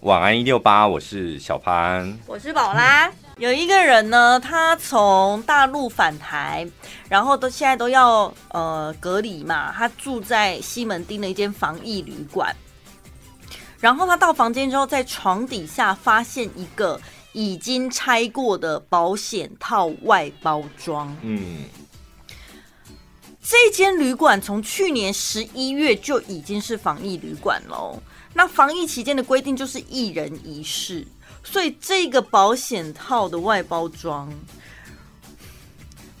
[0.00, 3.12] 晚安一六八，我是小潘，我是宝拉。
[3.36, 6.66] 有一个人呢，他从大陆返台，
[7.06, 12.56] 然后都现在都要呃隔离嘛，他住在西门町的一间防疫旅馆。
[13.78, 16.98] 然后他到房间之后，在床底下发现一个
[17.32, 21.14] 已经拆过的保险套外包装。
[21.20, 21.64] 嗯，
[23.42, 28.02] 这间旅馆从去年十一月就已经是防疫旅馆喽。
[28.32, 31.06] 那防疫期间的规定就是一人一室，
[31.42, 34.32] 所以这个保险套的外包装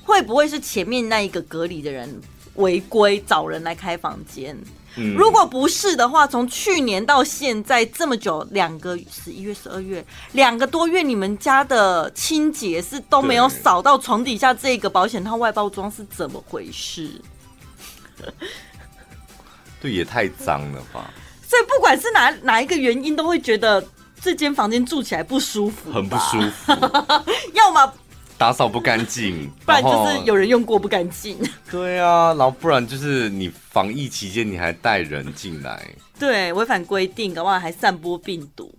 [0.02, 2.20] 会不会是前面那一个隔离的人
[2.54, 4.58] 违规找人来开房间？
[4.96, 17.08] 嗯，如果不是的话，从去年到现在这么久，两个十一月、十二月两个多月，你们家的清洁是都没有扫到床底下这个保险套外包装是怎么回事？
[19.80, 21.08] 对，也太脏了吧！
[21.50, 23.84] 所以不管是哪哪一个原因，都会觉得
[24.22, 26.72] 这间房间住起来不舒服，很不舒服。
[27.54, 27.92] 要么
[28.38, 31.36] 打扫不干净， 不然就是有人用过不干净。
[31.68, 35.84] 对啊，然后不然就是你防疫期间你还带人进来，
[36.20, 38.72] 对，违反规定，搞不好还散播病毒。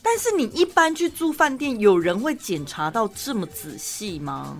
[0.00, 4.56] 但是你一般去住饭店，有人会检查到这么仔细吗？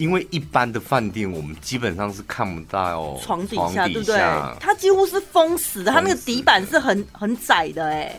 [0.00, 4.18] 因为一般的饭店，我们基本上是看不到床底下，对不对？
[4.58, 8.18] 它几乎是封死的，它那个底板是很很窄的，哎。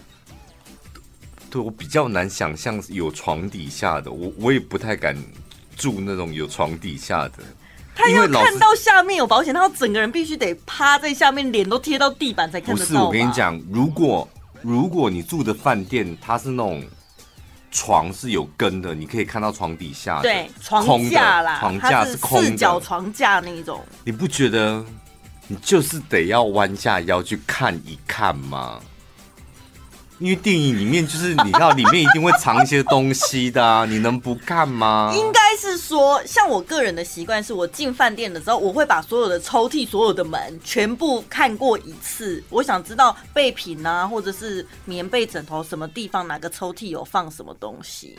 [1.50, 5.18] 对，我比较难想象有床底下的，我我也不太敢
[5.76, 7.44] 住那种有床底下的。
[7.96, 12.88] 他要看到下面有保险，他整个人必须得趴在下面，脸都贴到地板才看得到。
[12.88, 14.30] 不是，我跟你讲，如果
[14.62, 16.84] 如果你住的饭店它是那种。
[17.72, 20.22] 床是有根的，你可以看到床底下。
[20.22, 23.82] 对，床架啦，床架是空的，四角床架那一种。
[24.04, 24.84] 你不觉得
[25.48, 28.80] 你就是得要弯下腰去看一看吗？
[30.22, 35.12] 因为电影里面就是你知道里面一定会藏一些东西的啊，你能不看吗？
[35.18, 42.44] 应该是说，像我个人的习惯是，我进饭店的时候，我会把所有的抽屉、所有的门全部看过一次。
[42.52, 48.16] 我想知道备品啊，或者是棉被、枕头什么地方，哪个抽屉有放什么东西。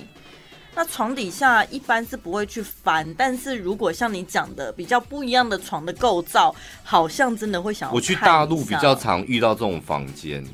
[0.75, 6.53] 那床底下一般是不会去翻，但是如果像你讲的比较不一样的床的构造，
[6.83, 7.95] 好像真的会想要。
[7.95, 10.45] 我去大陆比较常遇到这种房间。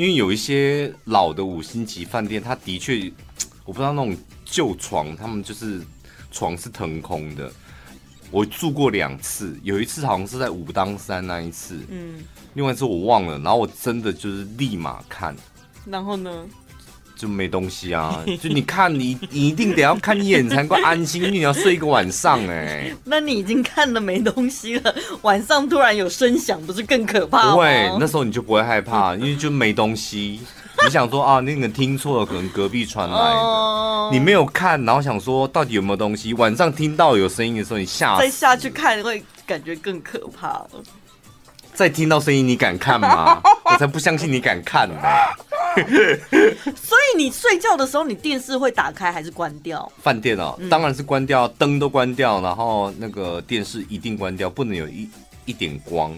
[0.00, 3.12] 因为有一些老的五星级饭店，它的确，
[3.66, 4.16] 我不知道那种
[4.46, 5.82] 旧床，他们就是
[6.32, 7.52] 床是腾空的。
[8.30, 12.24] 我住过两次，有一次好像是在武当山那一次，嗯，
[12.54, 13.38] 另外一次我忘了。
[13.40, 15.36] 然后我真的就是立马看，
[15.84, 16.46] 然后呢？
[17.20, 22.96] 就没东西啊， 就你看你，你一定得要看一眼才能够安心，因为你要睡一个晚上哎、欸。
[23.04, 27.52] 那你已经看了没东西了，晚上突然有声响，不是更可怕吗？
[27.52, 30.40] 不会，那时候你就不会害怕，因为就没东西。
[30.82, 33.38] 你想说啊，那个听错了，可能隔壁传来的。
[33.38, 34.12] Oh.
[34.12, 36.32] 你没有看，然后想说到底有没有东西。
[36.34, 40.64] 晚上听到有声音的时候，你下再下去看会感觉更可怕。
[41.80, 43.40] 再听到声音，你敢看吗？
[43.64, 44.96] 我才不相信你敢看呢。
[46.76, 49.90] 所以你睡觉的时候，你电视会打开还是关掉？
[50.02, 55.08] 饭店哦，当然是关掉，灯都关掉，然后那个电视一定关掉，不能有一
[55.46, 56.14] 一点光。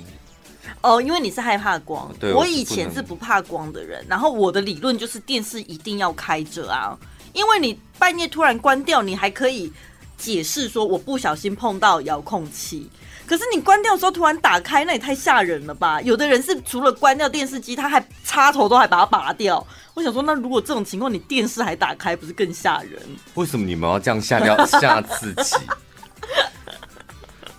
[0.81, 2.13] 哦，因为你是害怕光。
[2.19, 6.99] 对，我以前是不怕光的人，然后我的理论就是电视一定要开着啊，
[7.33, 9.73] 因为你半夜突然关掉，你还可以
[10.19, 12.91] 解释说我不小心碰到遥控器。
[13.27, 16.01] 可是你关掉的时候突然打开，那也太吓人了吧？
[16.03, 19.67] 有的人是除了关掉电视机，他还插头都还把它拔掉。
[19.95, 23.01] 我想说，那如果这种情况，你电视还打开，不是更吓人？
[23.35, 25.57] 为什么你们要这样吓掉吓自己？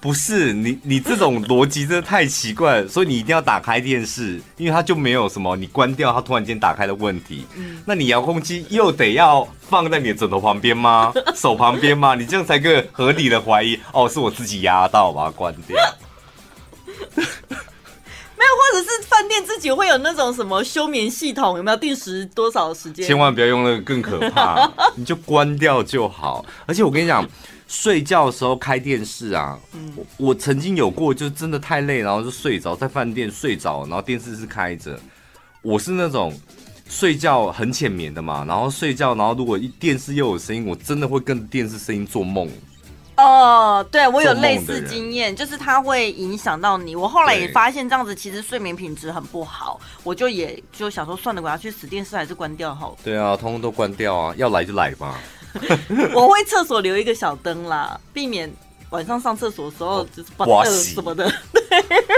[0.04, 7.46] 不是你，你这种逻辑真的太奇怪了，所以你一定要打开电视，因为它就没有什么你关掉它突然间打开的问题。
[7.56, 11.14] 嗯，那你遥控器又得要放在你的枕头旁边吗？
[11.34, 12.16] 手旁边吗？
[12.16, 15.78] 你这样才可以合理的怀疑哦，是我自己压到把它关掉。
[17.16, 23.08] 没有，或者是饭店自己会有那种什么休眠系统，有没有定时多少时间？
[23.08, 26.46] 千万不要用那个更可怕， 你就关掉就好。
[26.66, 27.26] 而且我跟你讲。
[27.74, 34.98] 睡觉的时候开电视啊，嗯、我我曾经有过，就真的太累，然后就睡着，在饭店睡着，然后电视是开着。
[35.64, 36.32] 我是那种
[36.88, 42.48] 睡觉很浅眠的嘛，然后睡觉，然后如果一电视又有声音，我真的会跟电视声音做梦。
[43.18, 46.96] 哦，对，我有类似经验，就是它会影响到你。
[46.96, 52.96] 我后来也发现这样子其实睡眠品质很不好，我就也就想说算了，我要去死电视还是关掉好。
[53.04, 55.20] 对啊，通通都关掉啊，要来就来吧。
[56.14, 58.52] 我会厕所留一个小灯啦，避免
[58.90, 61.32] 晚上上厕所的时候就是不热什么的。
[61.52, 61.62] 对，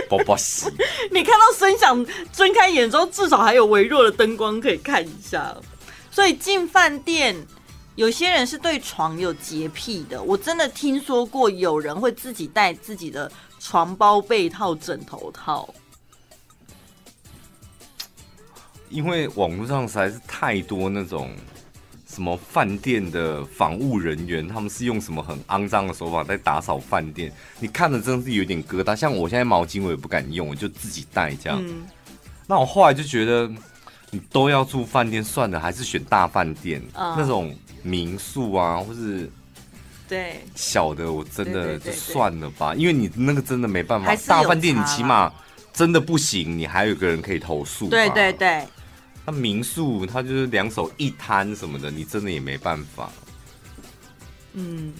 [0.10, 0.66] 宝宝喜。
[1.12, 5.56] 你看到孙祥睁开眼之后，至少还有微弱的灯光可以看一下。
[6.12, 7.36] 所以进饭店，
[7.96, 10.22] 有些人是对床有洁癖的。
[10.22, 15.68] 我真的听说过有人会自己带自己的床包、被套、枕头套。
[18.90, 21.32] 因为网络上实在是太多那种
[22.16, 27.30] 什么饭店的防务人员，他们是用什么很肮脏的手法在打扫饭店，
[27.60, 28.96] 你看着真的是有点疙瘩。
[28.96, 31.62] 像我现在毛巾我也不敢用，我就自己带这样。
[31.62, 31.86] 嗯、
[32.48, 33.52] 那我后来就觉得，
[34.12, 37.54] 你都要住饭店算了，还是选大饭店、嗯、那种
[37.84, 39.30] 民宿啊，或是
[40.08, 42.74] 对小的，我真的就算了吧。
[42.76, 45.30] 因为你那个真的没办法，大饭店你起码
[45.74, 47.90] 真的不行，你还有个人可以投诉。
[47.90, 48.66] 对对对。
[49.26, 53.10] 那民宿，他就是两手一摊什么的，你真的也没办法。
[54.54, 54.94] 嗯，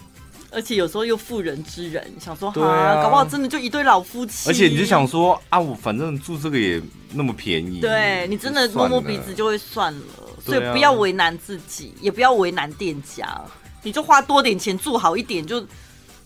[0.50, 4.50] 而且有时候又妇人之仁，想说哈，啊、搞不好真的就一对老夫妻。
[4.50, 6.82] 而且你就想说啊，我反正住这个也
[7.12, 10.00] 那么便宜，对你真的摸摸鼻子就会算了，
[10.44, 13.40] 所以不要为难自己，也不要为难店家，
[13.82, 15.60] 你就花多点钱住好一点就，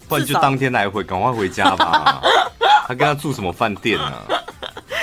[0.08, 2.22] 不然就当天来回，赶快回家吧。
[2.88, 4.26] 他跟他住什么饭店呢、啊？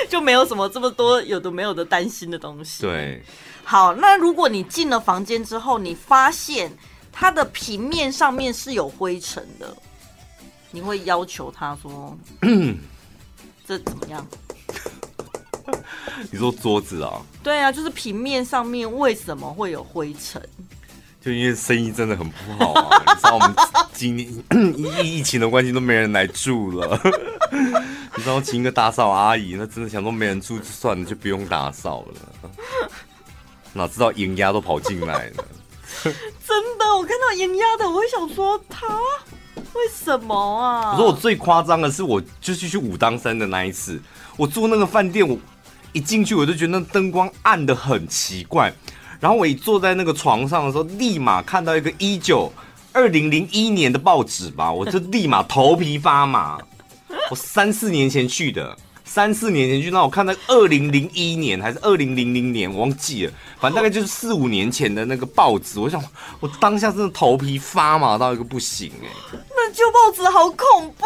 [0.09, 2.81] 就没有什么这么多有的没有的担心的东西。
[2.83, 3.21] 对，
[3.63, 6.71] 好，那如果你进了房间之后，你发现
[7.11, 9.75] 它的平面上面是有灰尘的，
[10.71, 12.17] 你会要求他说
[13.67, 14.25] ：“这怎么样？”
[16.31, 17.21] 你说桌子啊？
[17.43, 20.41] 对啊，就是平面上面为什么会有灰尘？
[21.27, 23.03] 就因为生意真的很不好啊！
[23.05, 23.53] 你知道我们
[23.91, 24.29] 今年
[24.77, 26.97] 疫 疫情的关系都没人来住了。
[28.15, 32.49] 你知道请一个打扫阿姨，那真的想说没人住就算了，就不用打扫了。
[33.73, 35.43] 哪知道银鸭都跑进来了。
[36.03, 36.13] 真
[36.79, 38.87] 的，我看到银鸭的，我会想说他
[39.73, 40.93] 为什么啊？
[40.93, 44.01] 我说我最夸张的是，我就是去武当山的那一次，
[44.37, 45.37] 我住那个饭店，我
[45.91, 48.73] 一进去我就觉得那灯光暗的很奇怪。
[49.19, 52.51] 然后我一坐在那个床上的时候，立马看到一个一九
[52.93, 56.57] 二零零一年的报纸吧， 我就立马头皮发麻。
[57.29, 65.79] 我三四年前去的，三四年前去，那我看到二零零一年还是二零零零年，我忘记了，反正大概就是四五年前的那个报纸。
[65.79, 66.01] 我想，
[66.39, 69.39] 我当下真的头皮发麻到一个不行哎、欸。
[69.49, 71.05] 那旧报纸好恐怖，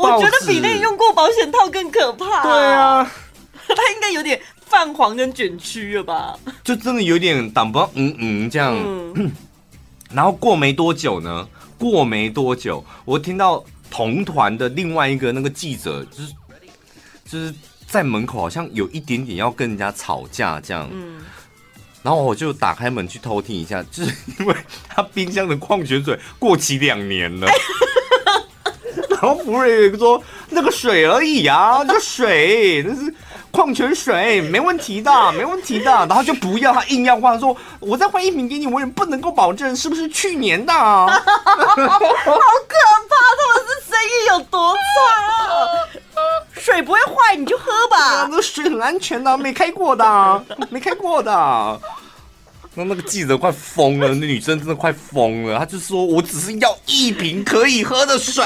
[0.00, 2.42] 我觉得比那用过保险套更可怕。
[2.42, 3.10] 对啊，
[3.68, 4.40] 它应该有点
[4.72, 6.36] 泛黄跟卷曲了吧？
[6.64, 8.74] 就真的有点挡不到，嗯嗯这样。
[9.14, 9.30] 嗯、
[10.10, 11.46] 然后过没多久呢，
[11.78, 13.62] 过没多久，我听到。
[13.94, 16.32] 同团的另外一个那个记者，就是
[17.26, 17.54] 就是
[17.86, 20.88] 在门口，好像有一点点要跟人家吵架这样。
[20.90, 21.20] 嗯，
[22.02, 24.56] 然后我就打开门去偷听一下，就是因为
[24.88, 27.46] 他冰箱的矿泉水过期两年了。
[29.10, 33.14] 然后服务员说：“那个水而已啊，那个水那是。”
[33.52, 42.40] 矿泉水没问题的， 没问题的，然后就不要他硬要换，说我再换一瓶给你，我也不能够保证是不是去年的， 好可怕！
[43.14, 44.80] 他们是生意有多差
[45.22, 46.24] 啊？
[46.54, 48.26] 水不会坏，你就喝吧。
[48.30, 51.80] 那水很安全的，没开过的，没开过的。
[52.74, 58.44] 那那个记者快疯了，那女生真的快疯了，她就说我只是要一瓶可以喝的水。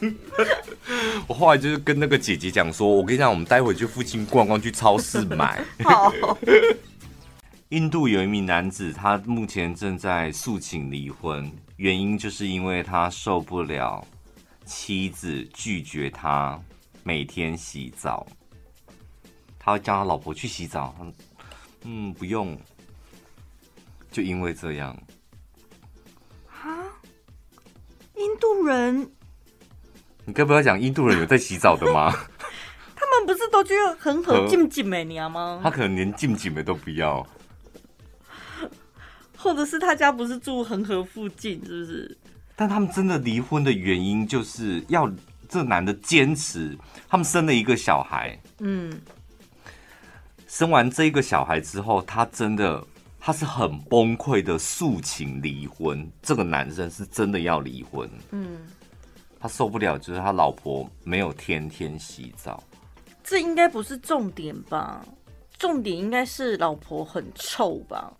[1.26, 5.64] 我后来就是跟那个姐姐讲说，我跟你讲，我们待会去附近逛逛，去超市买。
[5.84, 6.12] 好。
[7.70, 14.06] 印度有一名男子，他目前正在诉请离婚，原因就是因为他受不了
[14.64, 16.60] 妻子拒绝他
[17.02, 18.24] 每天洗澡，
[19.58, 20.94] 他会叫他老婆去洗澡，
[21.82, 22.56] 嗯，不用，
[24.12, 24.96] 就因为这样。
[26.46, 26.70] 哈？
[28.16, 29.10] 印度人？
[30.26, 32.10] 你该不要讲印度人有在洗澡的吗？
[32.96, 35.60] 他们不是都觉得很和静静美娘吗？
[35.62, 37.26] 他可能连静静美都不要，
[39.36, 42.18] 或者是他家不是住恒河附近，是不是？
[42.56, 45.12] 但他们真的离婚的原因就是要
[45.48, 46.74] 这男的坚持，
[47.08, 48.98] 他们生了一个小孩，嗯，
[50.46, 52.82] 生完这个小孩之后，他真的
[53.20, 58.60] 他是很崩溃的诉请离婚，这个男生是真的要离婚，嗯。
[59.44, 62.64] 他受不了，就是他老婆没有天天洗澡。
[63.22, 65.04] 这应该不是重点吧？
[65.58, 68.10] 重点应该是老婆很臭吧？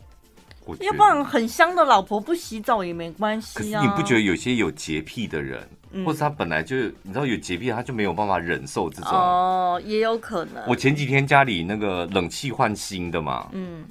[0.80, 3.80] 要不然很香的老婆不洗澡也没关系啊。
[3.80, 9.10] 你不觉得有些有洁癖的人，嗯、或者他本来就你知道有洁癖，他就没有办法忍受这种？
[9.10, 10.62] 哦，也有可能。
[10.66, 13.86] 我前几天家里那个冷气换新的嘛，嗯。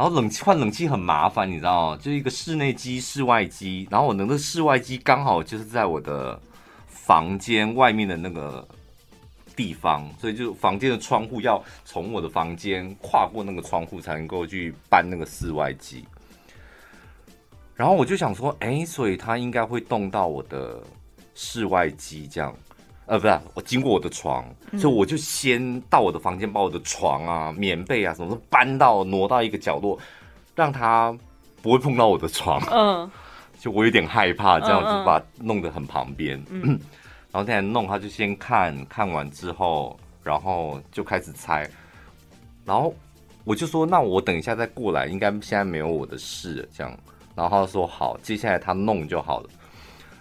[0.00, 1.98] 然后冷气换冷气很麻烦，你知道吗？
[2.00, 3.86] 就一个室内机、室外机。
[3.90, 6.40] 然后我那个室外机刚好就是在我的
[6.86, 8.66] 房间外面的那个
[9.54, 16.06] 地方，所以就房间的窗户要从我的房间跨过那个窗户才能够去搬那个室外机。
[17.74, 20.82] 然后我就想说，哎，所以它应该会动到我的
[21.34, 22.56] 室外机这样，
[23.10, 24.44] 呃，不是，我经过我的床，
[24.78, 29.98] 所以我就先到我的房间，把我的床啊、棉被啊什么都搬到挪到一个角落，
[30.54, 31.12] 让它
[31.60, 32.62] 不会碰到我的床。
[32.70, 33.10] 嗯，
[33.58, 36.40] 就我有点害怕，这样子把它弄得很旁边。
[36.50, 36.80] 嗯，嗯，
[37.32, 41.68] 然后再来弄，他就先看看完之后，然后就开始拆，
[42.64, 42.94] 然后
[43.42, 46.96] 我就说，那我等一下再过来，应该现在没有我的事，这样。
[47.34, 49.50] 然后他说好，接下来他弄就好了。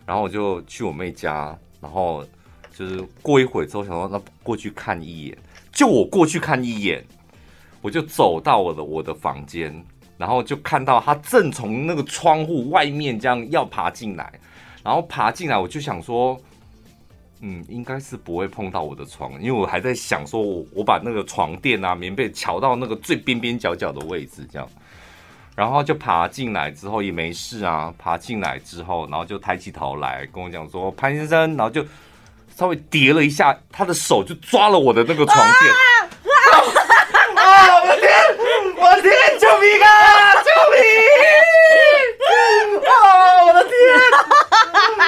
[0.08, 2.26] 然后我就去我妹家，然后
[2.80, 5.38] 就是过一会之后，想说那过去看一眼。
[5.70, 7.04] 就我过去看一眼，
[7.82, 9.86] 我就走到我的我的房间，
[10.18, 14.32] 然后就看到他正从那个窗户外面这样要爬进来，
[14.82, 16.40] 然后爬进来，我就想说，
[17.42, 24.66] 嗯，应该是不会碰到我的床，因为我还在想说我我把那个床垫啊、棉被乔到那个最边边角角的位置，这样。
[25.54, 31.86] 然后就爬进来之后也没事啊，爬进来之后，然后就抬起头来跟我讲说：“潘先生。”然后就
[32.60, 35.48] 稍微叠了一下，他的手就抓了我的那个床垫。
[35.72, 35.80] 啊！
[37.36, 38.12] 啊啊我的天！
[38.76, 39.14] 我的天！
[39.40, 39.88] 救命啊！
[40.44, 40.78] 救命！
[42.86, 42.92] 啊！
[43.46, 43.72] 我的天！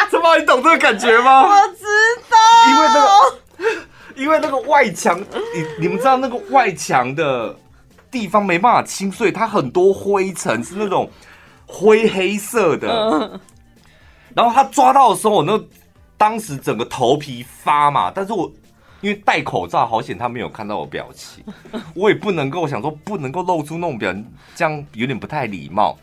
[0.09, 1.49] 怎么你懂这个感觉吗？
[1.49, 1.83] 我知
[2.31, 2.37] 道，
[2.69, 3.09] 因为那个，
[4.15, 7.53] 因为那个外墙，你你们知道那个外墙的。
[8.09, 11.09] 地方没办法清碎，它很多灰尘是那种
[11.65, 13.39] 灰黑色的。
[14.35, 15.57] 然后他抓到的时候，我那
[16.21, 18.51] 当时整个头皮发麻，但是我
[19.01, 21.43] 因为戴口罩，好险他没有看到我表情，
[21.95, 24.23] 我也不能够想说不能够露出那种表情，
[24.53, 25.97] 这样有点不太礼貌。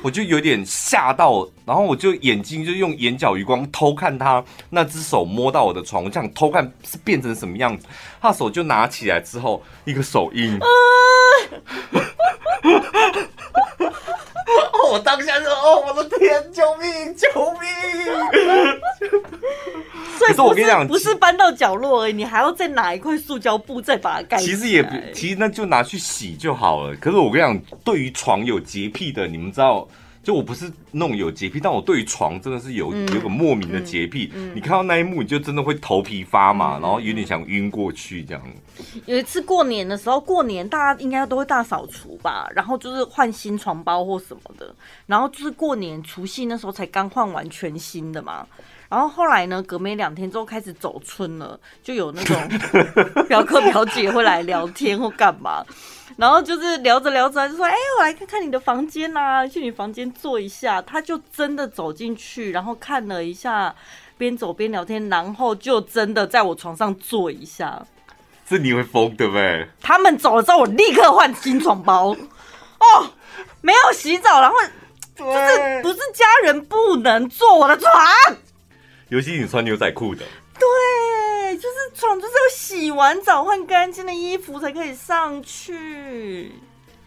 [0.00, 7.86] 我就有点吓到，然后我就眼睛就用眼角余光偷看他那只手摸到我的床，我这样偷看是变成什么样子。
[8.20, 10.58] 他手就拿起来之后，一个手印。
[14.92, 17.62] 我当下就哦，我的天，救命，救命！
[20.18, 24.36] 所以可是我跟你讲，不是搬到角落而已，你还要再拿一块塑胶布再把它盖。
[24.36, 26.94] 其实也不，其实那就拿去洗就好了。
[26.96, 29.88] 可是我跟你讲，对于床有洁癖的，你们知道。
[30.24, 34.32] 就我不是那种有洁癖，但我对于床真的是有有个莫名的洁癖。
[34.54, 38.42] 你看到那一幕，你就真的会头皮发麻，嗯、然后有点想晕过去这样。
[39.04, 44.74] 有一次过年的时候，过年大家应该都会大扫除吧，然后就是换新床包或什么的，
[45.06, 48.46] 然后就是过年除夕那时候才刚换完全新的嘛。
[48.88, 52.36] 然后后来呢，隔没两天之后开始走春了，就有那种
[53.28, 55.64] 表哥表姐会来聊天或干嘛。
[56.16, 63.74] 然后就是聊着聊着，就说：“哎，我来看看你的房间呐，去你房间坐一下。”他就真的走进去，然后看了一下，
[64.16, 67.84] 边走边聊天，然后就真的在我床上坐一下。
[68.46, 69.66] 这你会疯对不对？
[69.80, 72.10] 他们走了之后，我立刻换新床包。
[72.10, 73.10] 哦，
[73.60, 74.56] 没有洗澡，然后
[75.16, 77.90] 就是不是家人不能坐我的床，
[79.08, 80.24] 尤其你穿牛仔裤的。
[80.58, 80.68] 对，
[81.56, 86.52] 就是床，就是要洗完澡换干净的衣服才可以上去。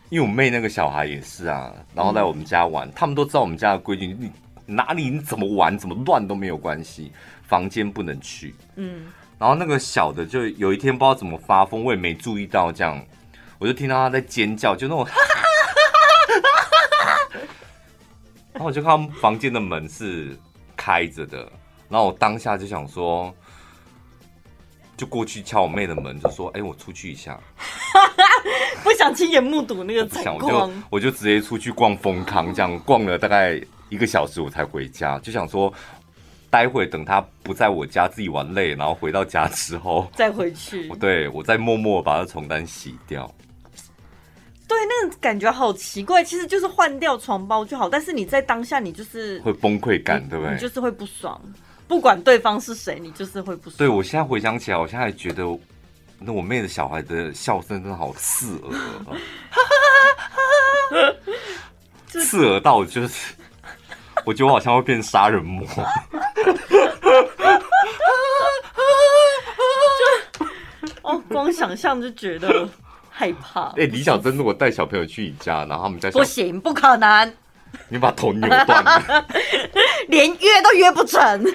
[0.09, 4.31] 因为我妹那个小孩也是啊，然后来我们家玩，嗯、他们都知道我们家的规矩，你
[4.65, 7.11] 哪里你怎么玩怎么乱都没有关系，
[7.47, 8.55] 房间不能去。
[8.75, 13.05] 嗯，然后那个小的就有一天不知道怎么发疯，我也没注意到这样，
[13.59, 15.05] 我就听到他在尖叫，就那种，
[18.53, 20.37] 然后我就看房间的门是
[20.75, 21.39] 开着的。
[21.89, 23.33] 然后我当下就想说，
[24.97, 27.39] 就过去敲我妹的门，就说：“哎，我出去一下。
[28.83, 35.19] ”不想亲眼目睹那个惨况，我就我就直接出去逛枫康，这样逛了大概一个小时，我才回家。
[35.19, 35.71] 就想说，
[36.49, 40.89] 待会等他不在我家，自己玩累，然后回到家之后再回去。
[40.99, 43.31] 对，我再默默把他床单洗掉。
[44.67, 50.53] 对，那个感觉好奇怪，其实就是换掉床包就好，但是你在当下你就是会崩溃感，对不对？
[50.53, 51.39] 你就是会不爽。
[51.87, 53.77] 不管对方是谁，你就是会不爽。
[53.77, 55.43] 对，我现在回想起来，我现在觉得
[56.19, 58.73] 那我妹的小孩的笑声真的好刺耳，
[62.07, 63.33] 刺耳到就是，
[64.25, 65.65] 我觉得我好像会变杀人魔。
[71.03, 72.67] 哦，光想象就觉得
[73.09, 73.67] 害怕。
[73.79, 77.33] 哎、欸，李小珍如果带小朋友去你家，然后他们在不行，不可能。
[77.89, 79.25] 你把头扭断了，
[80.07, 81.45] 连约都约不成，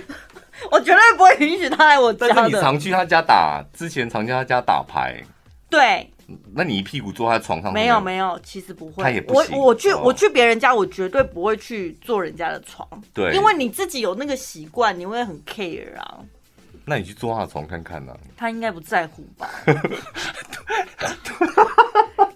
[0.72, 2.34] 我绝对不会允许他来我家的。
[2.34, 5.22] 但是你常去他家打，之前常去他家打牌。
[5.68, 6.10] 对，
[6.54, 7.70] 那你一屁股坐在床上？
[7.70, 9.04] 没有没有，其实不会。
[9.04, 9.58] 他也不行。
[9.58, 12.88] 我我去、哦、我去别人家，我绝对不会去坐人家的床。
[13.12, 16.20] 对，因为你自己有那个习惯，你会很 care 啊。
[16.86, 18.18] 那你去坐他的床看看呢、啊？
[18.34, 19.50] 他应该不在乎吧？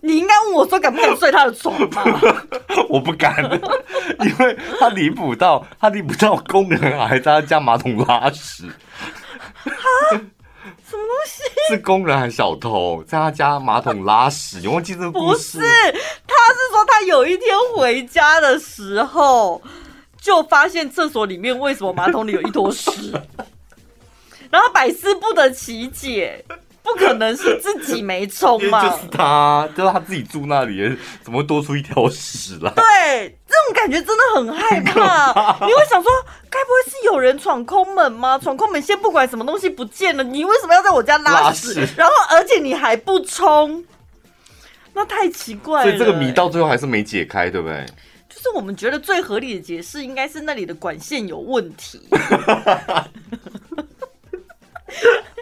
[0.06, 2.04] 你应该问我说敢不敢睡他的床吗？
[2.88, 3.42] 我不敢，
[4.20, 8.70] 因为他离谱到他离谱到工人还在他家马桶拉屎。
[10.88, 11.42] 什么东西？
[11.68, 14.60] 是工人还是小偷在他家马桶拉屎？
[14.60, 15.58] 你忘记这个故事？
[15.58, 15.68] 不是，
[16.26, 19.60] 他是说他有一天回家的时候，
[20.20, 23.12] 就发现厕所里面为什么马桶里有一坨屎，
[24.50, 26.44] 然后百思不得其解。
[26.86, 28.80] 不可能是自己没冲嘛？
[28.88, 32.70] 就是他，就是他自己住那里，怎么会多出一条屎来？
[32.70, 35.32] 对，这种感觉真的很害怕。
[35.32, 36.10] 怕你会想说，
[36.48, 38.38] 该不会是有人闯空门吗？
[38.38, 41.80] 闯空门先不管什么东西不见了，你为什么要在我家拉屎？
[41.80, 43.84] 拉屎然后而且你还不冲，
[44.94, 45.90] 那太奇怪了。
[45.90, 47.84] 所以这个谜到最后还是没解开，对不对？
[48.28, 52.00] 就是我们觉得最合理的解释，应该是那里的管线有问题。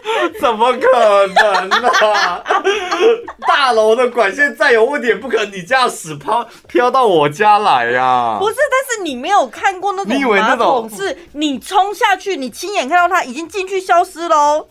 [0.39, 2.43] 怎么可能呢、啊？
[3.47, 8.37] 大楼的管线再有问题，也不可能你这样屎飘飘到我家来呀、啊！
[8.39, 14.67] 不是，但是你没有看过那种马桶，是你冲下去，你亲眼看到它已经进去消失喽，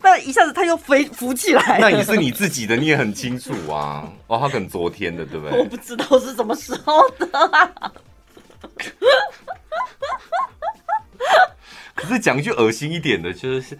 [0.00, 1.78] 但一下子他又飞浮起来。
[1.80, 4.10] 那也是你自己的，你也很清楚啊。
[4.26, 5.58] 哦，他可能昨天的，对不对？
[5.58, 7.70] 我不知道是什么时候的、啊。
[11.94, 13.78] 可是讲一句恶心一点的，就是。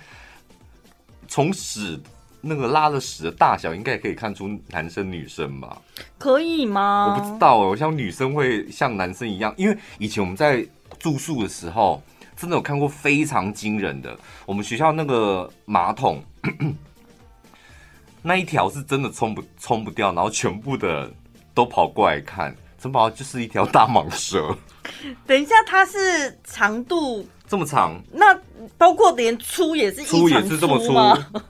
[1.28, 2.00] 从屎
[2.40, 5.80] 那个拉的屎的大小，应该也可以看出男生女生吧？
[6.18, 7.14] 可以吗？
[7.14, 10.66] 我不知道，我像女生会像男生一样，因为以前我们在
[10.98, 12.02] 住宿的时候，
[12.36, 14.18] 真的有看过非常惊人的。
[14.46, 16.22] 我们学校那个马桶
[18.22, 21.10] 那一条是真的冲不冲不掉，然后全部的
[21.54, 24.56] 都跑过来看，怎么就是一条大蟒蛇？
[25.26, 27.26] 等一下，它是长度。
[27.46, 28.38] 这么长，那
[28.76, 30.92] 包括连粗也是粗，粗也是这么粗，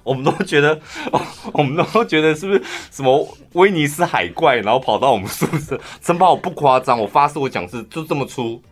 [0.04, 0.80] 我们都觉得，
[1.52, 5.80] 我们都觉得是不是什么威尼斯海怪，然后跑到我们宿舍？
[6.00, 8.62] 真把我不夸张，我发誓我讲是就这么粗。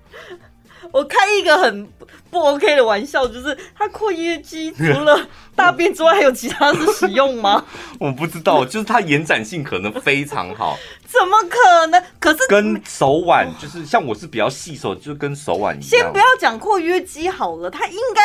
[0.96, 1.87] 我开一个很
[2.30, 7.62] 不 OK 的玩笑，就是它括约肌除了 大便之外，还有其他的使用吗？
[8.00, 10.78] 我不知道，就是它延展性可能非常好。
[11.06, 12.02] 怎么可能？
[12.18, 15.88] 可是跟手腕就是像我是比较细手，就跟手腕一样。
[15.88, 18.22] 先不要讲括约肌好了，它应该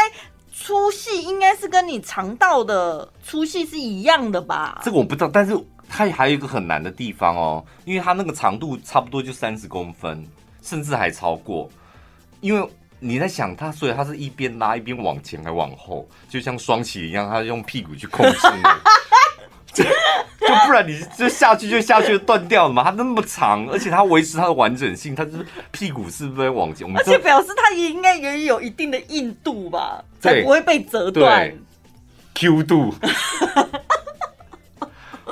[0.53, 4.79] 粗细应该是跟你肠道的粗细是一样的吧？
[4.81, 5.53] 这个我不知道，但是
[5.89, 10.25] 它还有一个很难的地方哦，因为它那个长度差不多就三十公分，
[10.62, 11.69] 甚至还超过。
[12.41, 18.63] 因为你在想他，所以他是一边拉一边往前还往后，就像双骑一样，他用屁股去控制你，
[19.73, 19.84] 就
[20.65, 22.84] 不然你就下去就下去就断掉了嘛。
[22.84, 26.86] 它那么长，而且它维持它的完整性，它就是屁股是不是往前？
[26.97, 31.51] 而且表示它也应该也有一定的硬度吧，才不会被折断。
[32.34, 32.93] Q 度。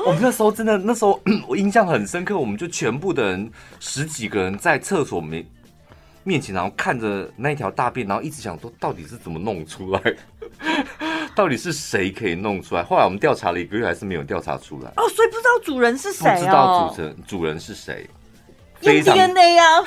[0.05, 5.45] 我们那时候真的，那时候 我印象很深刻，我们就全部的人十几个人在厕所没。
[6.23, 10.01] 面前，然后看着那一条大便，然后一直想说，到底是怎么弄出来？
[11.35, 12.83] 到底是谁可以弄出来？
[12.83, 14.91] 后来我们调查了一个月，还是没有调查出来。
[14.97, 16.33] 哦，所以不知道主人是谁哦。
[16.35, 18.09] 不知道主人主人是谁？
[18.81, 19.83] 验 DNA 啊！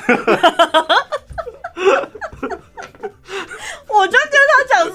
[3.89, 4.95] 我就跟他讲说，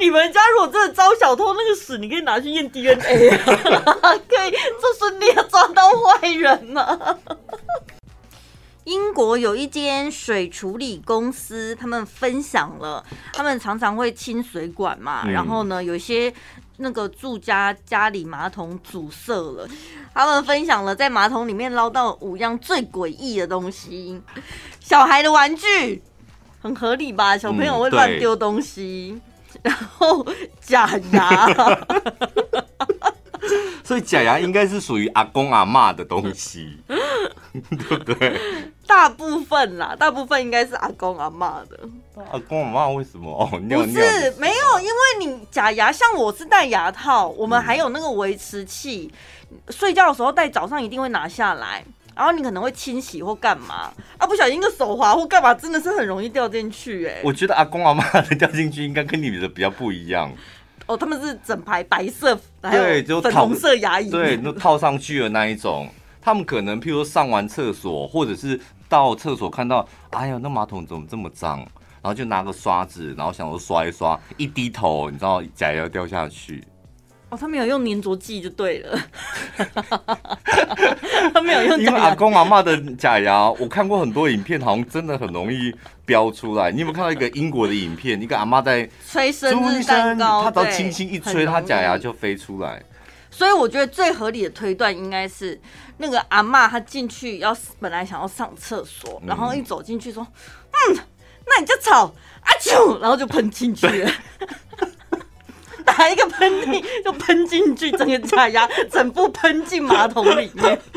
[0.00, 3.44] 你们家如果真的招小偷，那个屎你可以拿去验 DNA 啊，
[4.28, 7.16] 可以就顺利抓到坏人啊。
[8.84, 16.32] 英国有一间水处理公司，他们分享了，他们常常会清水管嘛，嗯、然后呢，有些
[16.78, 19.68] 那个住家家里马桶阻塞了，
[20.14, 24.20] 他们分享了在马桶里面捞到五样最诡异的东西，
[24.80, 26.02] 小孩的玩具，
[26.62, 27.36] 很合理吧？
[27.36, 29.20] 小朋友会乱丢东西，
[29.54, 30.26] 嗯、然后
[30.60, 31.46] 假牙。
[33.90, 36.78] 所以假牙应该是属于阿公阿妈的东西，
[37.52, 38.40] 对不对？
[38.86, 41.76] 大部分啦，大部分应该是阿公阿妈的。
[42.30, 43.28] 阿公阿妈为什么？
[43.28, 49.12] 哦，不是没有，因为你假牙，像我是戴牙套，我们还有那个维持器，
[49.50, 57.08] 嗯、睡觉的时候戴，早上一定会拿下来，然后你可能会清洗或干嘛，啊，不小心个手滑或干嘛，真的是很容易掉进去。
[57.08, 60.32] 哎，我觉得阿公阿妈的掉进去应该跟你的比较不一样。
[60.86, 65.88] 哦，他们是整排白色，对，就粉红色牙龈，对，都套上去的那一种。
[66.20, 71.58] 他们可能譬如说上完厕所，或者是到厕所看到，哎呀，那马桶怎么这么脏？
[72.02, 76.62] 然后就拿个刷子，然后想说刷一刷，一低头，你知道假牙掉下去。
[77.30, 78.98] 哦，他没有用粘着剂就对了，
[81.32, 85.72] 他没有用因为阿公阿嬷的假牙，我看过很多影片，好像真的很容易
[86.04, 86.72] 飙出来。
[86.72, 88.20] 你有没有看到一个英国的影片？
[88.20, 92.82] 一个阿妈在吹生日蛋糕，她只要轻轻一吹，她假牙就飞出来。
[93.30, 95.60] 所以我觉得最合理的推断应该是，
[95.98, 100.26] 那个阿嬷她进去要本来想要上厕所，然后一走进去说
[100.90, 100.98] ：“嗯，
[101.46, 102.12] 那你就吵
[102.42, 104.10] 阿啾，然后就喷进去了。
[105.96, 110.80] ”打一个喷嚏就喷进去，整个假牙整部喷进马桶里面。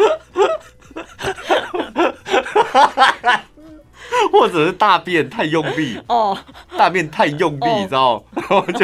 [4.40, 6.02] 或者是大便太用力。
[6.08, 6.36] 哦，
[6.76, 8.84] 大便太用力，你知道， 然后就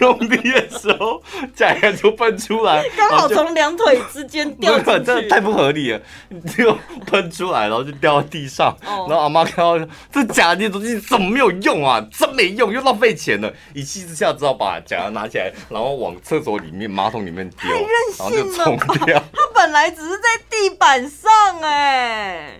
[0.00, 1.22] 用力的时候，
[1.56, 6.00] 假牙就喷出来，刚好从两腿之间掉进去，这太不合理了，
[6.54, 9.78] 就喷出来，然后就掉到地上，然后阿妈看到
[10.12, 17.70] 这假牙东西怎么没有用啊，真没用，又浪费钱了，一气之下只好把假牙拿起来，然后往厕所里面马桶里面丢，
[18.18, 19.18] 然后就冲掉。
[19.32, 21.30] 它本来只是在地板上
[21.62, 22.58] 哎，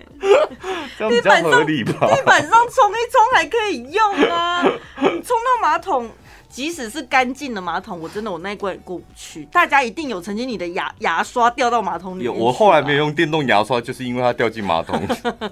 [0.99, 2.09] 这样比较合理吧？
[2.31, 6.09] 地板上冲一冲还可以用啊，冲到马桶，
[6.49, 9.45] 即使是干净的马桶，我真的我那一关也过不去。
[9.47, 12.27] 大家一定有曾经你的牙牙刷掉到马桶里面。
[12.27, 14.97] 有，我后来没有用电动牙刷，就是因为它掉进马桶。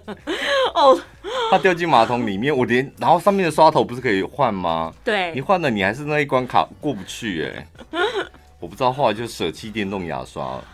[0.74, 0.96] 哦，
[1.50, 4.92] 它掉进马桶里面，我连然后上面的刷头不是可以换吗？
[5.02, 7.66] 对，你换了，你还是那一关卡过不去哎。
[8.60, 10.64] 我不知道后来就舍弃电动牙刷了。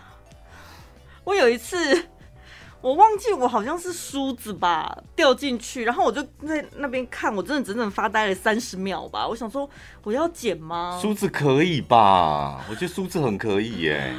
[1.25, 2.09] 我有一次。
[2.85, 9.27] 我忘记我好像是梳子吧掉进去，然后我就在那边看，我真的整整发呆了三十秒吧。
[9.27, 9.67] 我想说
[10.03, 10.99] 我要剪吗？
[11.01, 12.63] 梳子可以吧？
[12.69, 14.15] 我觉得梳子很可以耶。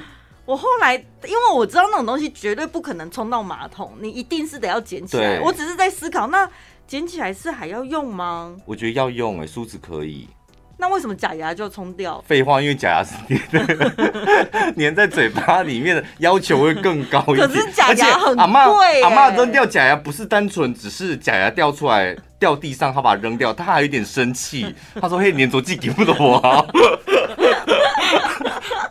[0.48, 5.40] 我后来因为我知道那种东西绝对不可能冲到马桶，你一定是得要捡起来。
[5.42, 6.50] 我只是在思考，那
[6.88, 8.58] 捡起来是还要用吗？
[8.66, 10.28] 我觉得要用哎，梳子可以。
[10.78, 12.24] 那为什么假牙就要冲掉？
[12.28, 17.48] 废话，因为假牙是粘的， 粘在嘴巴里面的要求会更高一点。
[17.48, 19.02] 可是假牙很贵。
[19.02, 24.76] 阿妈扔掉假牙不是单纯只是假牙掉出来掉地上，他把它扔掉，他还有点生气。
[25.00, 26.42] 他说：“嘿，粘着剂给不懂我。”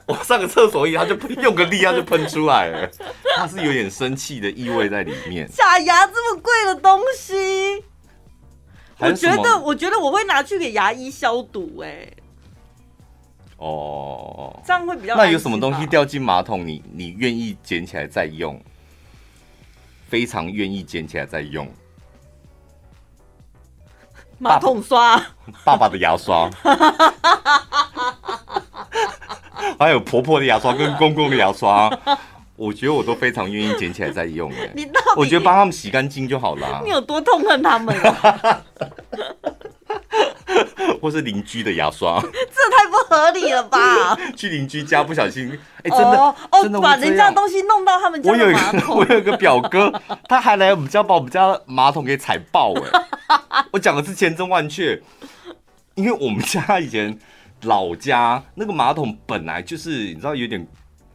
[0.06, 2.88] 我上个厕所一，他就用个力，他就喷出来了。
[3.36, 5.46] 他是有点生气的意味在里面。
[5.50, 7.84] 假牙这么贵的东西。
[9.04, 12.08] 我觉得，我觉得我会拿去给牙医消毒，哎，
[13.58, 15.14] 哦，这样会比较。
[15.16, 18.60] 那有什么东西掉进马桶，你你愿意捡起来再用？
[20.08, 21.68] 非常愿意捡起来再用。
[24.38, 25.20] 马桶刷，
[25.64, 26.48] 爸爸的牙刷，
[29.78, 31.88] 还有婆婆的牙刷跟公公的牙刷。
[32.56, 36.80] 我觉得我都非常愿意捡起来再用哎， 你我觉得帮他们洗干净就好了。
[36.84, 38.62] 你有多痛恨他们啊？
[41.00, 44.16] 或是邻居的牙刷，这太不合理了吧？
[44.36, 45.50] 去邻居家不小心，
[45.82, 48.30] 哎，真的哦，真的把人家的东西弄到他们家。
[48.30, 49.92] 我有一个，我有一个表哥，
[50.28, 52.72] 他还来我们家把我们家马桶给踩爆
[53.28, 53.64] 哎！
[53.72, 55.02] 我讲的是千真万确，
[55.96, 57.18] 因为我们家以前
[57.62, 60.66] 老家那个马桶本来就是你知道有点。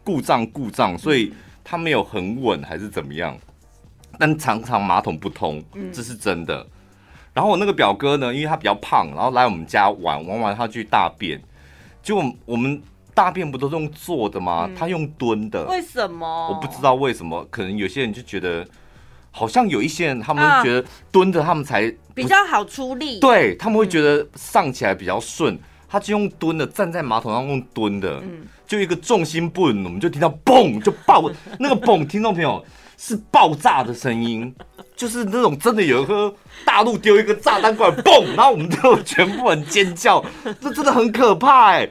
[0.10, 1.32] 故障故障，所以
[1.64, 3.38] 它没有很稳，还是怎么样？
[4.18, 6.66] 但常常马桶不通，这是真的。
[7.32, 11.40] 然后我那个表哥呢，因为他比较胖，然后来我们家玩玩完，他去大便，
[12.02, 12.82] 就我们
[13.14, 14.68] 大便不都是用坐的吗？
[14.76, 16.50] 他用蹲的，为什么？
[16.50, 18.66] 我不知道为什么，可能有些人就觉得，
[19.30, 25.56] 好像有一些人他们觉得蹲着他们才比较好出力，对他们会觉得上起来比较顺。
[25.92, 28.22] 他就用蹲的，站在马桶上用蹲的，
[28.68, 32.64] 就一个重心不稳，我们就听到嘣就爆， 那个嘣，听众朋友
[32.96, 34.54] 是爆炸的声音，
[34.96, 36.32] 就是那种真的有一颗
[36.64, 40.24] 大陆丢一个炸弹过来嘣，然后我们就全部人尖叫，
[40.62, 41.90] 这真的很可怕哎。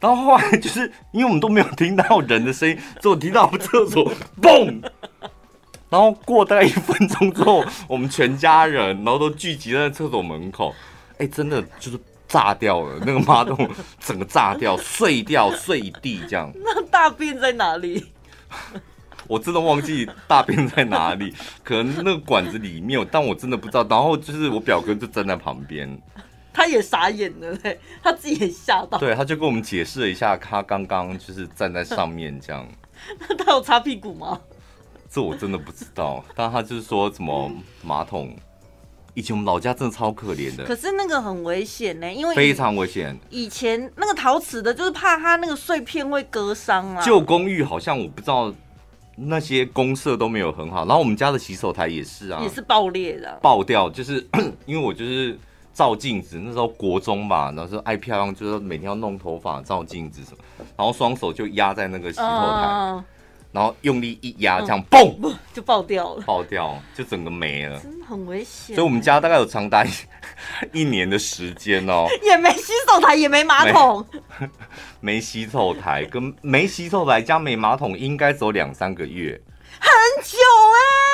[0.00, 4.80] 然后后来就是因为我们都没有听到人的声音，只有听到我们厕所嘣，
[5.90, 10.74] 然后过大概一分钟之后，我们全家人然后都聚集在厕所门口，
[11.18, 12.00] 哎，真的就是。
[12.36, 13.66] 炸掉了，那个马桶
[13.98, 16.52] 整个炸掉、碎掉、碎地这样。
[16.62, 18.12] 那大便在哪里？
[19.26, 23.86] 我真的忘记大便在哪里， 可能那个管子里面，但我真的不知道。
[23.88, 25.98] 然后就是我表哥就站在旁边，
[26.52, 28.98] 他也傻眼了嘞，他自己也吓到。
[28.98, 32.68] 对，他就跟我们解释了一下，他刚刚就是站在上面这样。
[33.18, 34.38] 那他有擦屁股吗？
[35.10, 37.50] 这我真的不知道，但他就是说什么
[37.82, 38.36] 马桶。
[39.16, 43.18] 以前我们老家真的超可怜的，可是那个很危险呢，因为非常危险。
[43.30, 47.02] 以前那个陶瓷的，就是怕它那个碎片会割伤啊。
[47.02, 48.52] 旧公寓好像我不知道
[49.16, 53.88] 那些公社都没有很好，然后我们家的洗手台也是啊，也是爆裂的，爆掉。
[53.88, 54.16] 就是
[54.66, 55.38] 因为我就是
[55.72, 60.38] 照镜子，那时候国中吧，那时候爱漂亮，就是每天要弄头发、照镜子什么，
[60.76, 62.66] 然后双手就压在那个洗头台。
[62.68, 63.04] 嗯
[63.56, 68.76] 然后用力一压，这样嘣、嗯、 就爆掉了，爆掉就整个没了，真的很危险。
[68.76, 69.82] 所以我们家大概有长达
[70.74, 74.06] 一 年的时间哦，也没洗手台，也没马桶，
[74.38, 74.50] 没，
[75.14, 79.40] 没洗手台跟没洗手台加没马桶，应该走两三个月，
[79.80, 79.90] 很
[80.22, 80.36] 久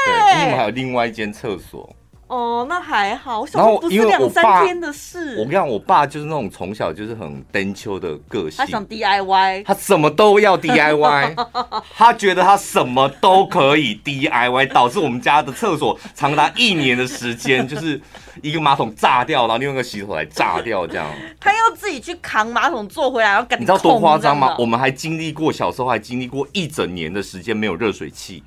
[0.08, 0.32] 哎、欸。
[0.32, 1.94] 对，因为我们还有另外一间厕所。
[2.32, 3.44] 哦，那还好。
[3.52, 11.36] 然后因为两三天的事，我跟你讲，我爸就是那种从小就是很单秋的个性，他想 DIY，他什么都要 DIY，
[11.94, 18.00] 他觉得他什么都可以 DIY，导致我们家的厕所长达一年的时间，就是
[18.40, 21.06] 一个马桶炸掉，然后另外一个洗手台炸掉，这样。
[21.38, 23.46] 他要自己去扛马桶坐回来，然后。
[23.58, 24.56] 你知道多夸张吗？
[24.58, 28.42] 我们还经历过小时候还经历过一整年的时间没有热水器，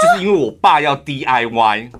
[0.00, 1.90] 就是因为我爸要 DIY。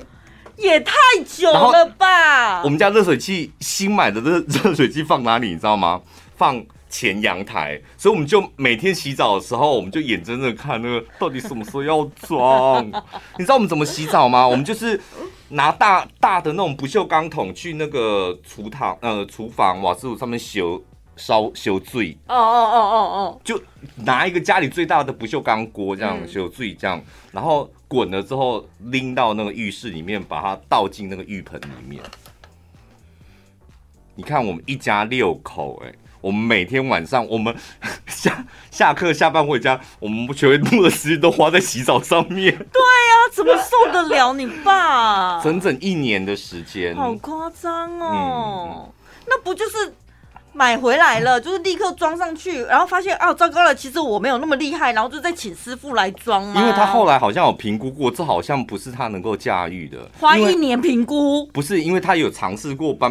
[0.62, 0.94] 也太
[1.26, 2.62] 久了吧！
[2.62, 5.48] 我们家热水器新买的热热水器放哪里？
[5.48, 6.00] 你知道吗？
[6.36, 12.86] 放前阳台，所以我们就每天洗澡的时候，我们就眼睁睁看那个到底什么时候要装。
[13.38, 14.46] 你知道我们怎么洗澡吗？
[14.46, 15.00] 我们就是
[15.48, 20.82] 拿大大的那种不锈钢桶去那个厨堂呃厨房瓦斯炉上面修
[21.16, 22.16] 烧修醉。
[22.28, 23.60] 哦哦哦哦哦，就
[23.96, 27.70] 拿一个家里最大的不锈钢锅这样修水这样，然后。
[27.92, 32.02] 滚了之后拎到那个浴室里面，把它倒进那个浴盆里面。
[34.14, 37.54] 你看，我们一家六口，哎，我们每天晚上，我们
[38.06, 42.56] 下下课下班回家，我们全部的时间都花在洗澡上面。
[42.56, 45.38] 对呀、啊，怎么受得了你爸？
[45.44, 48.86] 整整一年的时间，好夸张哦！
[48.88, 48.92] 嗯、
[49.28, 49.94] 那不就是？
[50.54, 56.60] 买回来了，就是立刻装上去，然后发现啊，糟糕了，其实我没有那么厉害，然后就再请师傅来装嘛。
[56.60, 59.98] 因为他后来好像有评估过，这好像不是他能够驾驭的。
[60.20, 61.46] 花一年评估？
[61.46, 63.10] 不是，因为他有尝试过搬，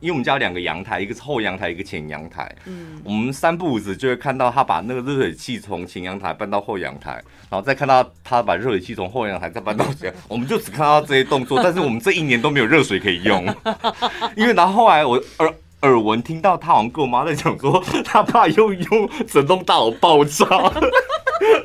[0.00, 2.50] 因为我们家有两个阳台，一个是后阳台，一个前阳台。
[2.64, 13.46] 嗯，我们三步五时就会看到他把那个热水器从前阳台搬到后阳台，然后再看到他把热水器从后阳台再搬到前， 我们就只看到这些动作，但是我们这一年都没有热水可以用，
[14.34, 15.54] 因为然后后来我呃。
[15.84, 20.46] 耳闻听到他好像跟我妈在讲说，他爸又用整栋大楼爆炸，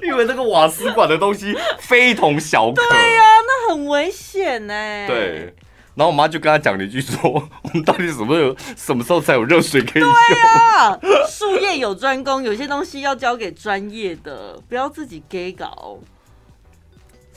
[0.03, 2.75] 因为那个瓦斯管的东西非同小可。
[2.75, 2.83] 对
[3.15, 4.73] 呀、啊，那很危险呢。
[5.07, 5.53] 对，
[5.95, 7.17] 然后我妈就跟他讲了一句说
[7.63, 15.97] ：“我们到底什么有什么时候才有热水可以用？”对呀、啊，术业有专攻，有些东西要交给专业的，不要自己给搞。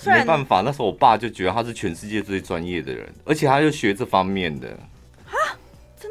[0.05, 4.69] 没办法，那时候我爸就觉得他是全世界最专业的人，而且他又学这方面的。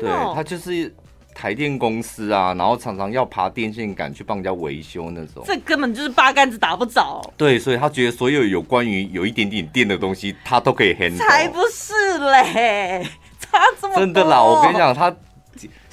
[0.01, 0.93] 对，他就是
[1.33, 5.43] 台电公司啊，然后常常要爬电线杆去帮人家维修那种。
[5.45, 7.21] 这根本就是八竿子打不着。
[7.37, 11.17] 对，所以他觉得所有有关于有一点点电的东西，他都可以 handle。
[11.17, 13.07] 才不是嘞，
[13.39, 13.99] 差这么多。
[13.99, 15.15] 真的啦，我跟你讲，他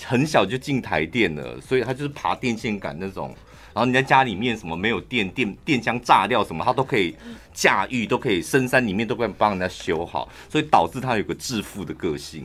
[0.04, 3.34] 很小就进台电了，所以他就是爬电线杆那种。
[3.74, 7.14] 然后你在家里面什么没有电，电电箱炸掉什么，他都可以
[7.52, 12.44] 驾驭，都可以深山里面都可以帮人家修好，所以导致他有个致富的个性。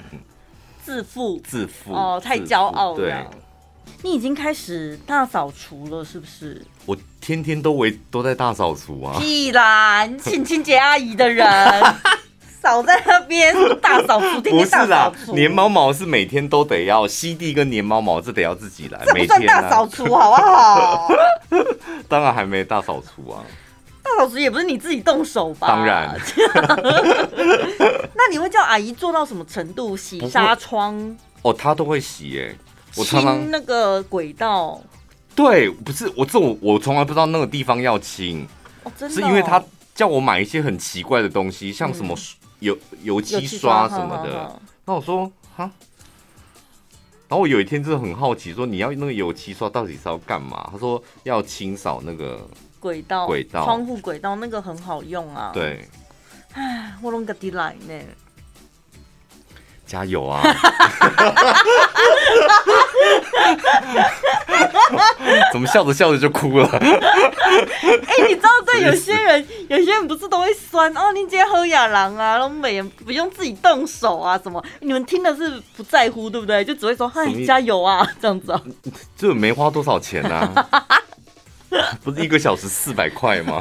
[0.83, 2.97] 自负，自负哦，太骄傲了。
[2.97, 3.15] 对，
[4.01, 6.61] 你已经开始大扫除了，是不是？
[6.85, 9.17] 我天天都围都在大扫除啊！
[9.17, 11.47] 屁啦，你请清洁阿姨的人
[12.61, 15.31] 扫在那边大扫除，天天大扫除。
[15.31, 21.07] 不是啦，粘猫毛是每天都得要，吸地跟粘猫毛这得要自己来，这不算大扫除，好不好？
[22.09, 23.43] 当然还没大扫除啊。
[24.03, 25.67] 大扫除也不是你自己动手吧？
[25.67, 26.13] 当然。
[28.13, 29.95] 那你会叫阿姨做到什么程度？
[29.95, 31.17] 洗纱窗？
[31.41, 32.55] 哦，她都会洗耶。
[32.95, 34.79] 我常常清那个轨道。
[35.33, 38.45] 对，不是我这我我从来不知道那个地方要清。
[38.83, 39.19] 哦，真的哦？
[39.19, 39.63] 是因为他
[39.95, 42.13] 叫我买一些很奇怪的东西，像什么
[42.59, 44.59] 油油漆刷什么的。
[44.85, 45.71] 那我说哈。
[47.29, 50.69] 然后我有一天真的很好奇，说你要那个油漆刷到底是要干嘛？
[50.71, 52.45] 他说要清扫那个。
[52.83, 55.51] 轨道，轨道，窗户轨道那个很好用啊。
[55.53, 55.87] 对，
[56.53, 57.93] 哎，我拢个地来呢。
[59.85, 60.41] 加油啊！
[65.51, 66.67] 怎么笑着笑着就哭了？
[66.71, 71.11] 哎、欸，你知道，对有些人，有些人不是都会酸哦？
[71.13, 74.63] 你今天喝雅郎啊，然后每人不用自己动手啊，什么？
[74.79, 76.65] 你们听的是不在乎，对不对？
[76.65, 78.61] 就只会说嗨，加油啊，这样子啊。
[79.15, 80.67] 这没花多少钱啊。
[82.03, 83.59] 不是一个小时四百块吗？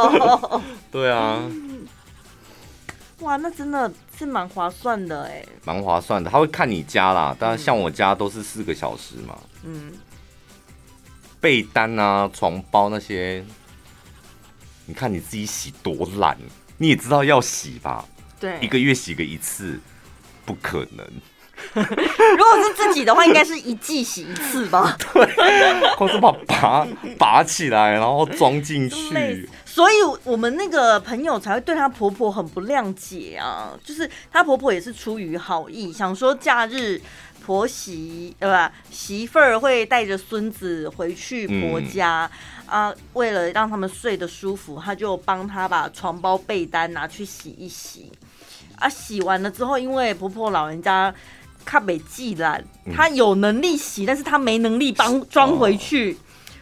[0.90, 1.40] 对啊，
[3.20, 6.30] 哇，那真的是蛮划算的哎，蛮划算的。
[6.30, 9.38] 他会看你家啦，当然像我家都是四个小时嘛。
[9.62, 9.92] 嗯，
[11.40, 13.44] 被单啊、床包那些，
[14.86, 16.36] 你看你自己洗多懒，
[16.78, 18.04] 你也知道要洗吧？
[18.40, 19.78] 对，一个月洗个一次，
[20.46, 21.06] 不可能。
[21.74, 24.96] 如果是自己的话，应该是一季洗一次吧？
[25.12, 25.26] 对，
[25.96, 26.86] 或是把拔
[27.18, 29.48] 拔起来，然后装进去。
[29.64, 29.94] 所以
[30.24, 37.00] 我们那个朋友才会对她婆婆很不谅解啊，就是她婆婆也是出于好意，想说假日
[37.44, 38.72] 婆媳对吧？
[38.90, 42.28] 媳妇儿会带着孙子回去婆家、
[42.66, 48.10] 嗯、啊，为了让他们睡得舒服，她就帮她把床包被单拿去洗一洗。
[48.76, 51.14] 啊，洗完了之后，因为婆婆老人家
[51.64, 56.16] 卡北济懒，她有能力洗，但是他没能力帮装回去，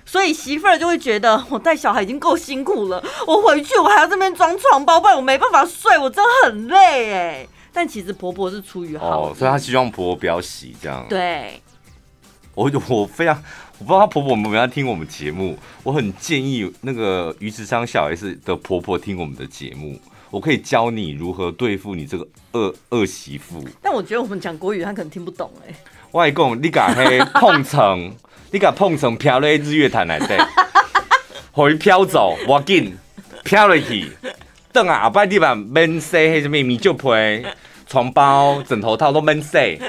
[0.05, 7.49] 所以媳妇儿就会觉得我带小孩已经够辛苦了，我回去我还要这边装床包，不然我没办法睡，我真的很累哎。
[7.73, 11.07] 但其实婆婆是出于好，哦，所以她希望婆婆不要洗这样。
[11.09, 11.63] 对，
[12.55, 13.41] 我我非常
[13.79, 20.01] 我不知道她婆婆有没有听我们节目，我很建议那个鱼池商小 S 的婆婆听我们的节目。
[20.31, 25.75] 我可以教你如何对付你这个恶恶媳妇，但我觉得我们讲国语，他可能听不懂哎。
[26.11, 28.12] 我跟你讲，你把黑碰成，
[28.51, 30.38] 你敢碰成飘在日月潭来对，
[31.55, 32.97] 可以飘走，我紧
[33.45, 34.11] 飘落去，
[34.73, 37.45] 等啊后摆你把免洗迄什么米酒被、
[37.87, 39.81] 床包、枕头套都免洗，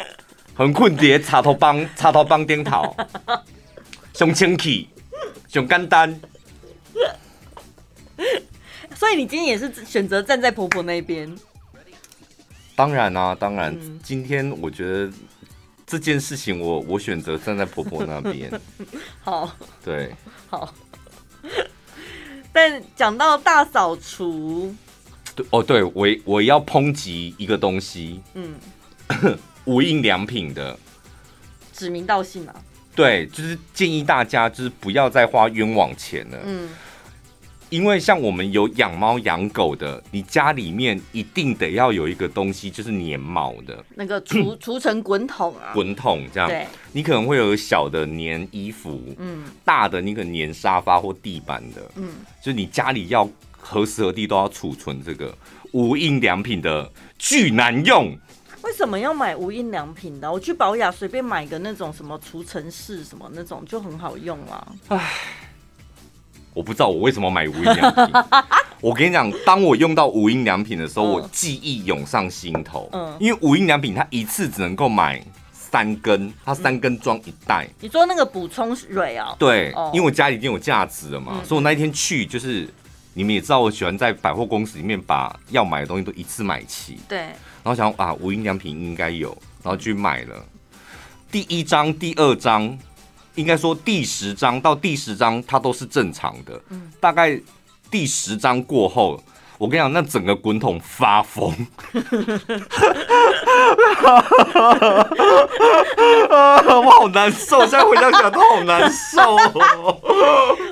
[0.54, 2.96] 很困在插头帮插头帮顶头，
[4.14, 4.90] 上清气，
[5.48, 6.20] 上简单。
[9.00, 11.34] 所以你今天也是选择站在婆婆那边？
[12.76, 13.74] 当然啊，当然。
[13.80, 15.10] 嗯、今天我觉得
[15.88, 18.52] 这件事情我，我我选择站在婆婆那边。
[19.24, 20.14] 好，对，
[20.50, 20.76] 好。
[22.52, 24.76] 但讲到大扫除，
[25.34, 28.54] 对哦，对我我要抨击一个东西，嗯，
[29.64, 30.78] 无印良品的，
[31.72, 32.56] 指名道姓啊。
[32.94, 36.68] 对，就是建议大家就是不要再花冤枉钱了，嗯。
[37.70, 46.50] 因为像我们有养猫养狗的，你家里面一定得要有一个东西，就是粘毛的那个除 除尘滚筒啊，滚筒这样。
[46.50, 55.38] 对，你可能会有小的粘衣服，嗯，大的你可能粘沙发或地板的，嗯，就是你家里要何时何地都要储存这个
[55.72, 58.18] 无印良品的巨难用。
[58.64, 60.32] 为什么要买无印良品的？
[60.32, 64.76] 我去宝雅随便买个那种什么除尘式什么那种就很好用了。
[64.88, 65.12] 唉。
[66.54, 68.06] 我不知道我为什么买无印良品。
[68.82, 72.90] 我跟你讲，当我用到无印良品的时候，我记忆涌上心头。
[72.94, 77.68] 嗯，因为无印良品它一次只能够买三根，它三根装一袋。
[77.82, 79.36] 你说那个补充水啊？
[79.38, 82.68] 对，因为我家里已经有架子了嘛，所以我那一天去就是，
[83.14, 86.98] 你们也知道我喜欢在百货公司里面把要买的东西都一次买齐。
[87.08, 89.30] 对，然后想啊，无印良品应该有，
[89.62, 90.46] 然后去买了
[91.30, 92.78] 第一张、第二张。
[93.40, 97.40] 应该说第十章到第十章它都是正常的，嗯，大概
[97.90, 99.18] 第十章过后，
[99.58, 101.50] 我跟你讲，那整个滚筒发疯，
[106.68, 109.38] 我好难受，现在回想起来都好难受。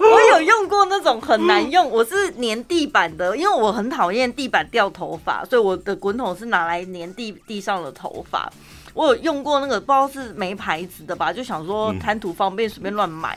[0.10, 8.52] 我有用过那种很难用，我是粘地板的，因为我很讨厌地板掉头发，所以我的滚筒是拿来粘地地上的头发。
[8.98, 13.30] 我有用过那个，不知道是没牌子的吧，就想说贪图方便，随便乱买。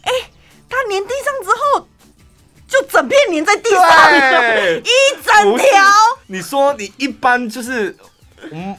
[0.00, 0.10] 哎、
[0.70, 1.86] 它粘地上之后，
[2.66, 5.66] 就整片粘在地上，一整条。
[6.28, 7.94] 你说你一般就是
[8.50, 8.74] 嗯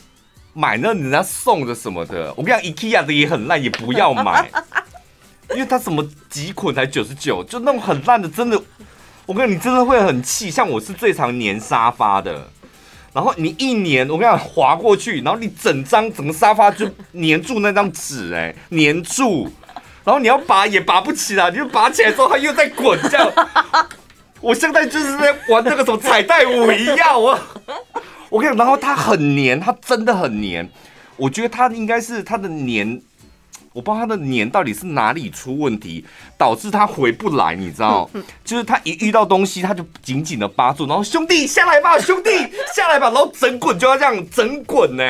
[0.54, 4.50] 买那人家送的什么的，我跟你讲，IKEA 的也很烂，也不要买，
[5.54, 8.60] 因为它什么几捆才九十九，就那种很烂的，真的，
[9.28, 10.50] 我跟你讲，你真的会很气。
[10.50, 12.50] 像我是最常粘沙发的。
[13.18, 19.52] 然后你一粘，我跟你讲，滑过去，然后你整张整个沙发就粘住那张纸，哎，粘住。
[20.04, 23.28] 然后你要拔也拔不起来，你就拔起来之后它又在滚，这样。
[24.40, 27.40] 我现在就是在玩那个什么彩带舞一样，我
[28.30, 30.70] 我跟你讲，然后它很粘，它真的很粘。
[31.16, 33.02] 我觉得它应该是它的粘。
[33.78, 36.04] 我不知道他的年到底是哪里出问题，
[36.36, 38.10] 导致他回不来，你知道？
[38.44, 42.32] 就是他一遇到东西，他就紧紧的扒住，然后兄弟下来吧，兄弟
[42.76, 45.04] 下来吧，然后整滚就要这样整滚呢。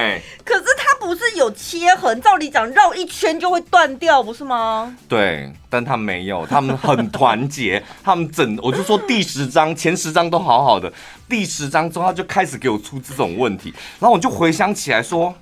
[0.43, 4.93] 可是他不是有切痕，照理讲绕一圈就会断掉，不是吗？
[5.07, 10.91] 对，但他没有，他们很团结，他们整，我就说第十章前十章都好好的，
[11.29, 15.33] 第十章之后他就开始给我出这种问题，然后我就回想起来说。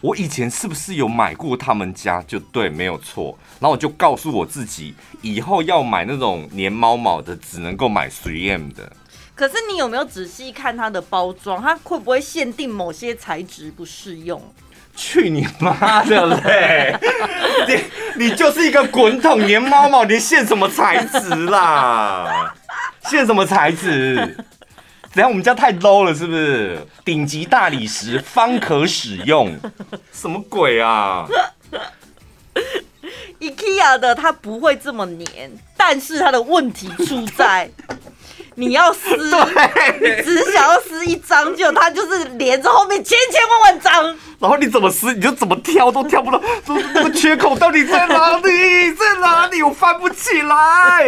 [0.00, 2.22] 我以前是不是有买过他们家？
[2.26, 3.36] 就对，没有错。
[3.58, 8.90] 然后我就告诉我自己，以后要买那种粘猫毛的，只能够买 3M 的。
[9.34, 11.60] 可是你有没有仔细看它的包装？
[11.62, 14.42] 它会不会限定某些材质不适用？
[14.96, 16.98] 去你妈的嘞！
[18.16, 22.54] 你你就是一个滚筒粘猫毛，你限什么材质啦？
[23.04, 24.36] 限什么材质？
[25.12, 25.28] 怎样？
[25.28, 26.86] 我们家太 low 了，是不是？
[27.04, 29.58] 顶级大理石方可使用，
[30.12, 31.26] 什么鬼啊
[33.40, 37.70] ？IKEA 的它不会这么黏，但是它的问题出在。
[38.56, 44.04] 你要撕，你只想要撕一张，就它就是连着后面千千万万张，
[44.38, 48.92] 然后你怎么撕，你就怎么挑都挑不到，那个缺口到底在哪里？
[48.92, 49.62] 在哪里？
[49.62, 51.06] 我翻不起来。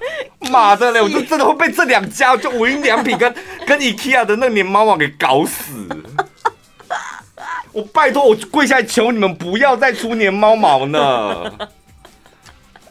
[0.50, 1.02] 妈的嘞！
[1.02, 3.34] 我就真的会被这两家就无印良品跟
[3.66, 5.86] 跟 IKEA 的那个粘猫网给搞死。
[7.72, 11.52] 我拜托，我跪下来求你们不要再出粘猫毛呢。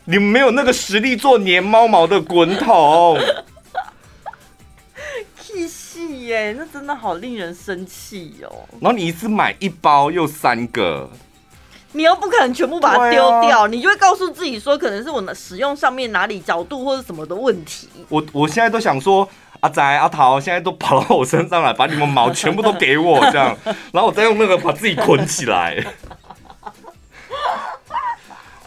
[0.06, 3.20] 你们没有那个实力做粘猫毛的滚筒，
[5.42, 6.56] 气死耶！
[6.58, 8.64] 那真的好令人生气哦。
[8.80, 11.10] 然后你一次买一包又三个，
[11.98, 17.90] 你又不可能全部把它丢掉，啊、你就会告诉自己说，可能是我的使用上面哪里角度或者什么的问题。
[18.08, 19.28] 我我现在都想说，
[19.62, 23.58] 阿仔阿桃现在都跑到我身上来，把你们毛全部都给我这样，
[23.92, 25.84] 然后我再用那个把自己捆起来。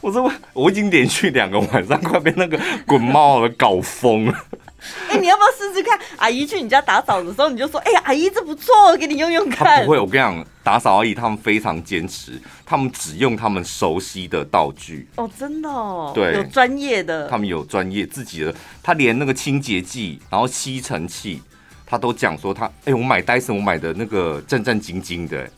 [0.00, 4.34] 我说我我已经连续两个晚上快被那个滚猫给搞疯了。
[5.08, 5.98] 哎、欸，你要不要试试看？
[6.16, 15.08] 阿姨去你家打扫的时候，你就说：“哎、欸、呀，阿姨这不错，给你用用看。”不会，我跟你讲，打扫阿姨他们非常坚持，他们只用他们熟悉的道具。
[15.16, 16.12] 哦，真的哦。
[16.14, 17.28] 对，有专业的。
[17.28, 21.42] 他们有专业自己的，他连那个清洁剂，然后吸尘器。
[21.90, 25.50] 他都讲说他，哎、欸，我买戴森，我买的那个战战兢兢的。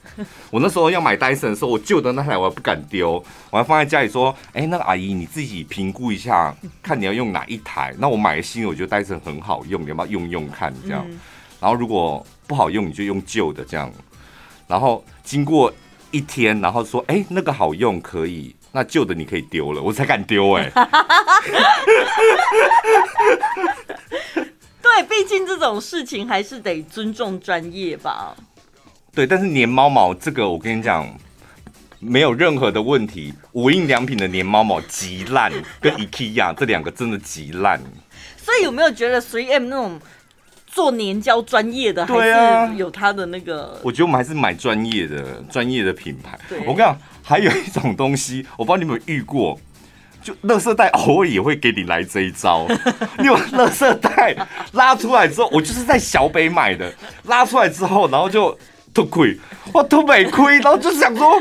[0.51, 7.95] 我那时候要买戴森的时候，我旧的那台我还不敢丢，我还放在家里说，哎、欸，那个阿姨你自己评估一下，看你要用哪一台。
[7.99, 11.07] 那我买的新的，我觉得戴森很好用，你要不要用用看这样？
[11.61, 13.93] 然后如果不好用，你就用旧的这样。
[14.67, 15.71] 然后经过
[16.13, 20.73] 一天，然后说，哎、欸，那个好用可以，那旧的你可以丢了，我才敢丢哎。
[24.83, 28.35] 对，毕竟这种事情还是得尊重专业吧。
[29.15, 31.09] 对，但是粘猫毛这个，我跟你讲，
[32.01, 33.33] 没有任何的问题。
[33.53, 37.81] 无印良品的粘猫毛极烂，跟 IKEA 这两个真的极烂。
[38.37, 40.01] 所以有没有觉得 3M 那种
[40.67, 43.79] 做粘胶专业的，还是有它的那个？
[43.85, 46.37] 我觉得我们还是买专业的、专业的品牌。
[46.67, 49.61] 我跟你讲，还有一种东西，我不知道你有没有遇过。
[50.23, 52.67] 就垃圾袋偶尔也会给你来这一招，
[53.19, 54.37] 你把垃圾袋
[54.73, 56.93] 拉出来之后，我就是在小北买的，
[57.25, 58.57] 拉出来之后，然后就
[58.95, 59.37] 吐亏，
[59.73, 61.41] 我吐没亏，然后就想说，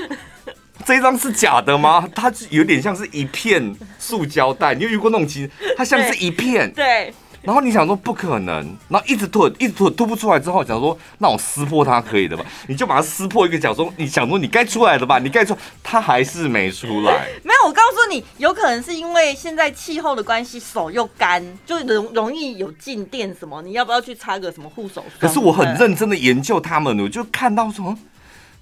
[0.86, 2.08] 这一张是假的吗？
[2.16, 7.14] 它有点像是一片塑胶袋，你有遇过那种其实它像是一片，对。
[7.42, 12.46] 对 然后你想说不可能，然后一直吐，一直吐，吐不出来之后，想说那我撕破它可以的吧？
[12.68, 15.20] 你就把它撕破一个角，说你想说你该出来的吧？
[15.20, 17.28] 你该出，它还是没出来。
[17.44, 23.62] 没有，我告诉你，有可能是因为现在气候的关系，手又干，就容容易有静电什么。
[23.64, 25.12] 你要不要去擦个什么护手霜？
[25.20, 27.98] 可是我很认真的研究它们，我就看到说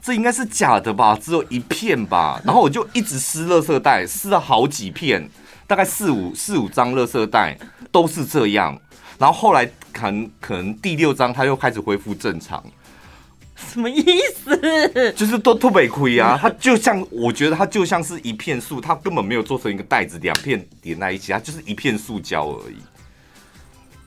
[0.02, 2.42] 这应该是假的吧，只有一片吧。
[2.46, 5.30] 然后我就一直撕垃圾袋，撕了好几片，
[5.68, 7.58] 大概四五四五张垃圾袋。
[7.92, 8.80] 都是这样，
[9.18, 12.64] 然后后来可能可能第六章他又开始恢复正常，
[13.56, 15.12] 什么意思？
[15.14, 16.38] 就是都特别亏啊！
[16.42, 22.78] 它就像我觉得它就像是一片树，它根本没有做成一个袋子，两片连在一起，它就是一片塑胶而已。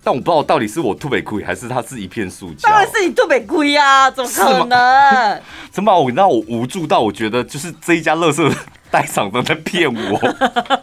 [0.05, 2.69] 但我不知道到底是我吐北亏，还是它是一片塑胶。
[2.69, 4.11] 当然是你吐北亏啊！
[4.11, 5.41] 怎么可能？
[5.71, 8.53] 怎么 我让我无助到我觉得就是这一家垃圾
[8.91, 10.21] 袋厂都在骗我。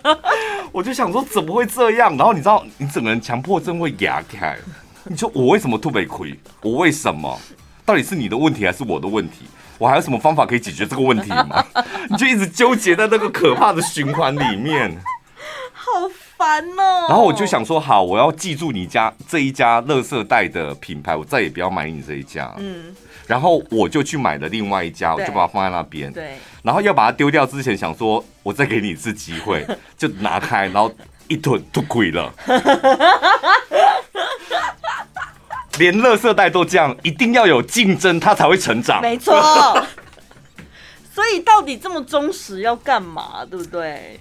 [0.71, 2.15] 我就想说怎么会这样？
[2.15, 4.57] 然后你知道，你整个人强迫症会压开。
[5.03, 6.39] 你说我为什么吐北亏？
[6.61, 7.37] 我为什么？
[7.85, 9.45] 到底是你的问题还是我的问题？
[9.77, 11.65] 我还有什么方法可以解决这个问题吗？
[12.09, 14.95] 你就一直纠结在那个可怕的循环里面，
[15.73, 15.89] 好
[16.39, 17.05] 烦哦。
[17.09, 22.51] 然后我就想说，好，我要记住你家这一家垃圾袋的品牌，我再也不要买你这一家。
[22.57, 22.95] 嗯。
[23.27, 26.11] 然后我就去买了另外一家，我就把它放在那边。
[26.11, 26.37] 对。
[26.63, 29.63] 然后要把它丢掉之前，想说我再给你一次机会，
[29.97, 30.91] 就拿开，然后
[31.27, 32.33] 一吞吐鬼了。
[35.77, 39.01] 连垃圾袋都这样，一定要有竞争，它才会成长。
[39.01, 39.39] 没错。
[41.13, 43.45] 所以到底这么忠实要干嘛？
[43.45, 44.19] 对不对？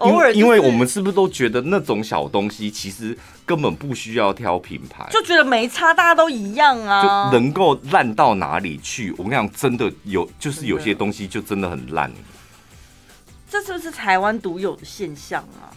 [0.00, 9.12] 偶尔，因为我们是不是都觉得那种小东西其实根本不需要挑品牌，就觉得没差，大家都一样啊，就能够烂到哪里去？
[9.12, 12.10] 我跟你讲，真的有，就是有些东西就真的很烂。
[13.48, 15.68] 这是不是台湾独有的现象啊？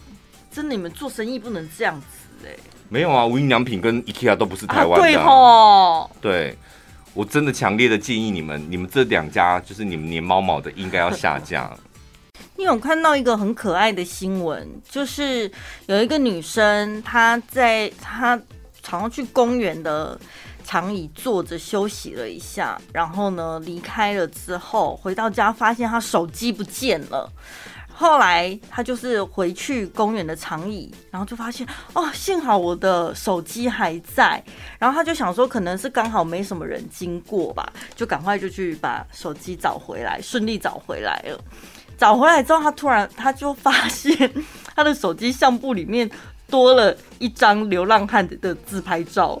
[0.50, 2.06] 真的，你们做生意不能这样子
[2.46, 2.58] 哎、欸。
[2.88, 5.02] 没有啊，无印良品跟 IKEA 都不是台湾的、啊啊。
[5.02, 6.56] 对吼，对，
[7.12, 11.70] 我真的强烈的建议你们，你们这两家就是你们粘猫毛的，应该要下架。
[12.56, 15.50] 你有看到一个很可爱的新闻，就是
[15.86, 18.36] 有一个女生，她在她
[18.82, 20.18] 常常去公园的
[20.64, 27.28] 长椅坐着休息了一下，然后呢离开了之后，回到家发现她手机不见了。
[27.96, 34.42] 后来她就是回去公园的长椅，然后就发现哦，幸好我的手机还在。
[34.78, 41.40] 然后她就想说，可能是刚好没什么人经过吧，就赶快就去把手机找回来，顺利找回来了。
[41.96, 44.30] 找回来之后，他突然他就发现
[44.74, 46.10] 他的手机相簿里面
[46.48, 49.40] 多了一张流浪汉的自拍照。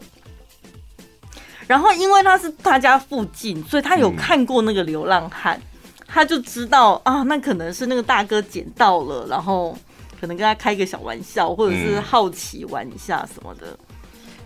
[1.66, 5.58] 然后因为他是他家附近，所以他有看过那个流浪汉。
[5.58, 5.62] 嗯
[6.06, 9.76] 他就知道啊，那可能是那个大哥捡到了，然后
[10.20, 13.66] 可能跟他开个小玩笑，或者是好奇玩一下什么的。
[13.66, 13.78] 嗯、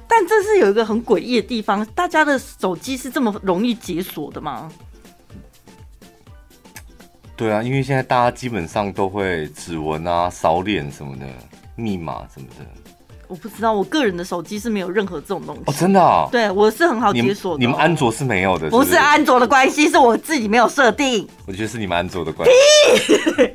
[0.08, 4.72] 但这是有一个很诡异的地方，大家的手机是这么容易解锁的吗？
[7.38, 11.24] 对啊，因为现在大家基本上都会指纹啊、扫脸什么的，
[11.76, 12.66] 密码什么的。
[13.28, 15.62] 我不知道，我个人的手机是没有任何这种东西。
[15.66, 16.28] 哦，真的啊？
[16.32, 17.60] 对，我是很好解锁的。
[17.60, 18.86] 你们安卓是没有的，是不是？
[18.86, 21.28] 不是安卓的关系，是我自己没有设定。
[21.46, 23.54] 我觉得是你们安卓的关系。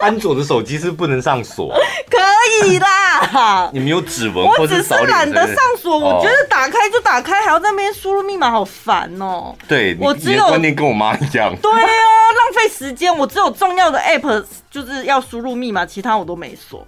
[0.00, 1.74] 安卓的手机是不能上锁。
[2.08, 3.70] 可以啦。
[3.72, 5.98] 你没有指纹，我只是懒得上锁。
[5.98, 9.54] 我觉得打开就打开，还要在那边输入密码，好烦哦。
[9.68, 11.54] 对，我只有观念跟我妈一样。
[11.60, 13.16] 对啊，浪费时间。
[13.16, 16.86] 我只有重要的 app 就是要输入密码，其他我都没锁。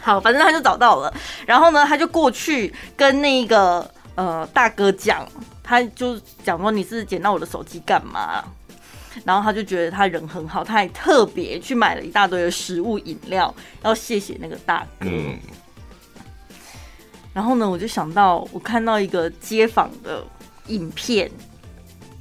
[0.00, 1.12] 好，反正他就找到了，
[1.46, 5.26] 然后呢，他就过去跟那个呃大哥讲，
[5.64, 8.44] 他就讲说，你是捡到我的手机干嘛？
[9.24, 15.06] 然后他就觉得他人很好，他还特别去买了一大堆的食物饮料，要谢谢那个大哥。
[15.08, 15.38] 嗯。
[17.32, 20.24] 然后呢，我就想到我看到一个街访的
[20.68, 21.30] 影片，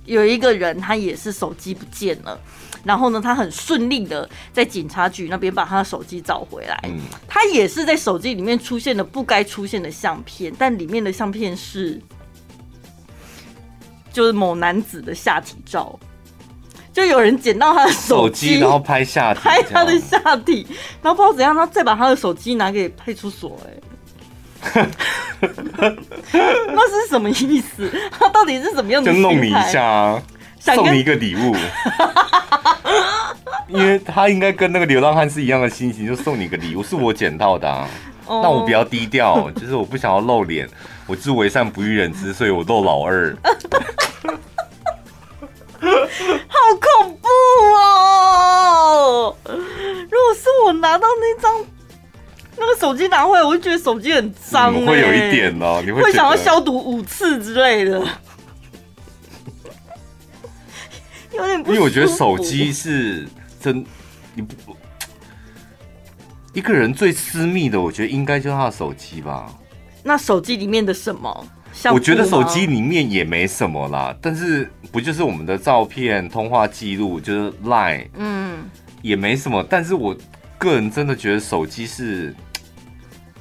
[0.06, 2.40] 有一个人他也是手机不见了。
[2.84, 6.80] 然后呢，他很顺利的在警察局那边把他的手机找回来。
[6.84, 12.00] 嗯，他也是在手机里面出现了不该出现的相片，但里面的相片是
[14.14, 15.98] 就是某男子的下体照，
[16.96, 20.66] 就有人捡到他的手机，然后拍下体，拍他的下体，
[21.02, 23.60] 然后不知道怎样，他再把他的手机拿给派出所，
[24.72, 24.88] 哎，
[26.32, 27.92] 那是什么意思？
[28.18, 29.12] 他到底是怎么样的？
[29.12, 30.24] 就弄你一下啊。
[30.62, 31.56] 送你一个礼物，
[33.68, 37.88] 因为他应该跟那个流浪汉是一样的心情，就送你一个礼物，是我捡到的啊。
[38.28, 40.68] 但我比较低调，就是我不想要露脸，
[41.06, 43.36] 我是为善不欲人知，所以我露老二。
[46.48, 46.58] 好
[47.02, 47.28] 恐怖
[47.78, 49.36] 哦！
[49.46, 51.52] 如果是我拿到那张
[52.58, 58.02] 那个手机拿回来，我就觉得手机很脏，欸，会有一点哦，你会，会想要消毒五次之类的。
[61.34, 63.28] 因为我觉得手机是
[63.60, 63.86] 真，
[64.34, 64.56] 你不
[66.54, 69.54] 一个人最私密的，我觉得应该就是他的手机吧。
[70.02, 71.46] 那手机里面的什么？
[71.92, 78.70] 我觉得手机里面也没什么啦，但是不就是我们的照片、通话记录，就是 Line，嗯，
[79.02, 79.66] 也没什么。
[79.70, 80.16] 但是我
[80.58, 82.34] 个人真的觉得手机是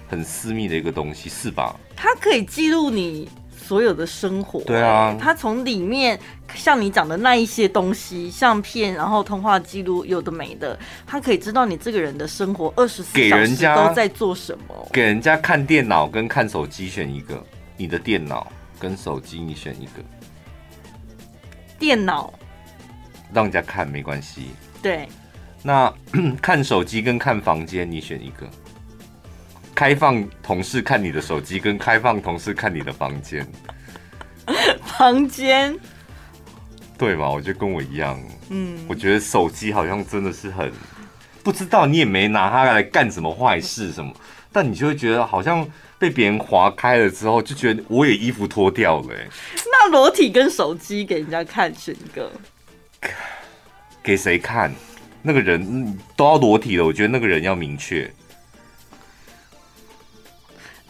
[0.08, 1.74] 很私密的一个东西，是吧？
[1.96, 3.28] 它可以记录你。
[3.66, 6.20] 所有的生活，对啊，它从里面
[6.54, 14.88] 像你讲的那一些东西，相片，然后通话记录，有的没的，他可以知道你这个人的生活二十四小时都在做什么。
[14.92, 17.42] 给人家看电脑跟看手机选一个，
[17.76, 20.02] 你的电脑跟手机你选一个。
[21.78, 22.32] 电脑
[23.32, 24.50] 让人家看没关系。
[24.82, 25.08] 对。
[25.62, 25.92] 那
[26.42, 28.48] 看手机跟看房间你选一个。
[29.74, 33.44] 开放同事看你的手机，跟开放同事看你的房间。
[34.84, 35.76] 房间，
[36.96, 37.28] 对吧？
[37.28, 38.20] 我觉得跟我一样。
[38.50, 40.70] 嗯，我觉得手机好像真的是很
[41.42, 44.14] 不知道，你也没拿它来干什么坏事什么，
[44.52, 45.66] 但你就会觉得好像
[46.04, 49.08] 被别人划开了之后，就觉得我也衣服脱掉了。
[49.72, 52.30] 那裸体跟手机给人家看选一个，
[54.02, 54.70] 给谁看？
[55.22, 58.12] 那个人都要裸体了，我觉得那个人要明确。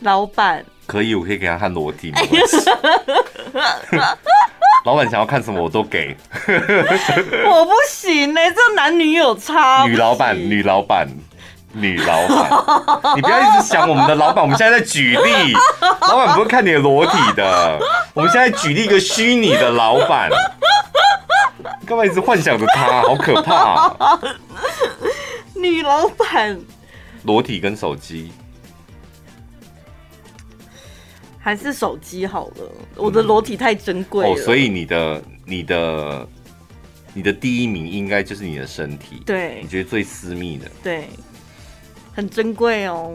[0.00, 2.12] 老板可以，我可以给他看裸体。
[4.84, 6.16] 老板想要看什么，我都给。
[7.46, 9.86] 我不行呢、欸，这男女有差。
[9.86, 11.06] 女老板，女老板，
[11.74, 14.42] 女老板，你不要一直想我们的老板。
[14.42, 15.52] 我们现在在举例，
[16.00, 17.78] 老板不会看你的裸体的。
[18.14, 20.30] 我们现在举例一个虚拟的老板，
[21.80, 23.02] 你干嘛一直幻想着他？
[23.02, 24.20] 好可怕、啊！
[25.54, 26.58] 女老板，
[27.24, 28.32] 裸体跟手机。
[31.40, 34.32] 还是手机好了，我的裸体太珍贵了。
[34.32, 36.26] 哦，所以你的、你的、
[37.12, 39.22] 你的第一名应该就是你的身体。
[39.26, 40.70] 对，你觉得最私密的。
[40.82, 41.08] 对。
[42.14, 43.12] 很珍贵哦。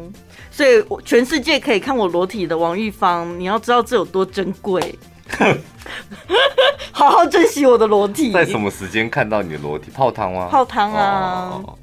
[0.52, 4.98] 所以，我全世界可以看我裸体的王玉芳，你要知道这有多珍贵。
[6.92, 8.32] 好好珍惜我的裸体。
[8.32, 9.92] 在什么时间看到你的裸体？
[9.94, 10.48] 泡汤吗？
[10.52, 11.62] 泡汤啊。
[11.66, 11.76] 哦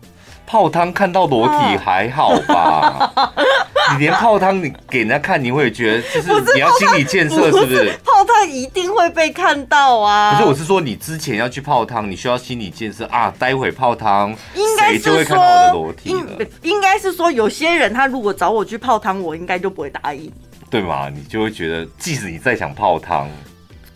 [0.49, 3.13] 泡汤看到裸体还好吧？
[3.99, 7.93] 你连泡汤你给人家看，你会觉得就是你要心理建设，是不是？
[8.05, 10.33] 泡汤一定会被看到啊！
[10.33, 13.33] 可是，我是说你之前要去泡汤，你需要心理建设啊。
[13.39, 16.47] 待会泡汤，应该是说谁就会看到我的裸体了。
[16.63, 20.33] 应该是说有些人他如果找我去泡汤，我应该就不会答应，
[20.71, 21.09] 对吗？
[21.09, 23.29] 你就会觉得，即使你再想泡汤，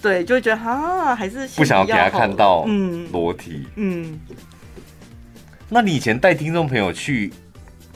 [0.02, 4.18] 对，就会觉得啊，还是不想要给他看到嗯裸体嗯。
[5.68, 7.32] 那你以前带听众朋友去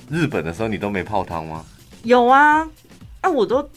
[0.09, 1.65] 日本的时候，你都没泡汤吗？
[2.05, 2.67] 有啊，
[3.21, 3.69] 啊，我都，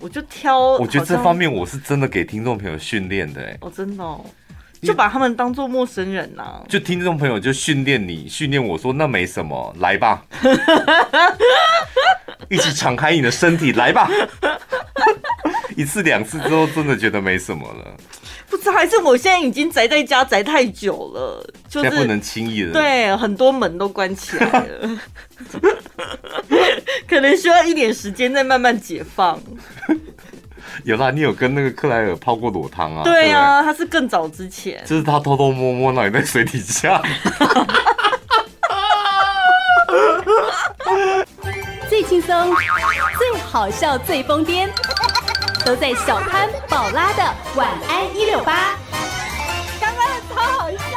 [0.00, 0.58] 我就挑。
[0.78, 4.24] 我觉得这方面我是真的给听众朋友训练的，哎，哦，真的哦，
[4.82, 6.62] 就把他们当做陌生人呐、啊。
[6.68, 10.24] 就听众朋友就训练你，训练我说那没什么，来吧，
[12.48, 14.08] 一起敞开你的身体，来吧。
[15.76, 17.96] 一次两次之后，真的觉得没什么了。
[18.50, 22.72] 不知道还是我现在已经宅在家宅太久了，就是不能轻易的。
[22.72, 24.98] 对，很多门都关起来了，
[27.08, 29.38] 可能需要一点时间再慢慢解放。
[30.84, 33.02] 有啦，你有跟那个克莱尔泡过裸汤啊？
[33.04, 37.02] 对啊，他是更早之前，就是他偷偷摸摸，那你在水底下。
[41.88, 42.54] 最轻松、
[43.18, 44.68] 最好笑、最疯癫，
[45.64, 47.22] 都在小潘宝拉的
[47.54, 48.76] 晚安一六八。
[49.80, 50.87] 刚刚超好笑。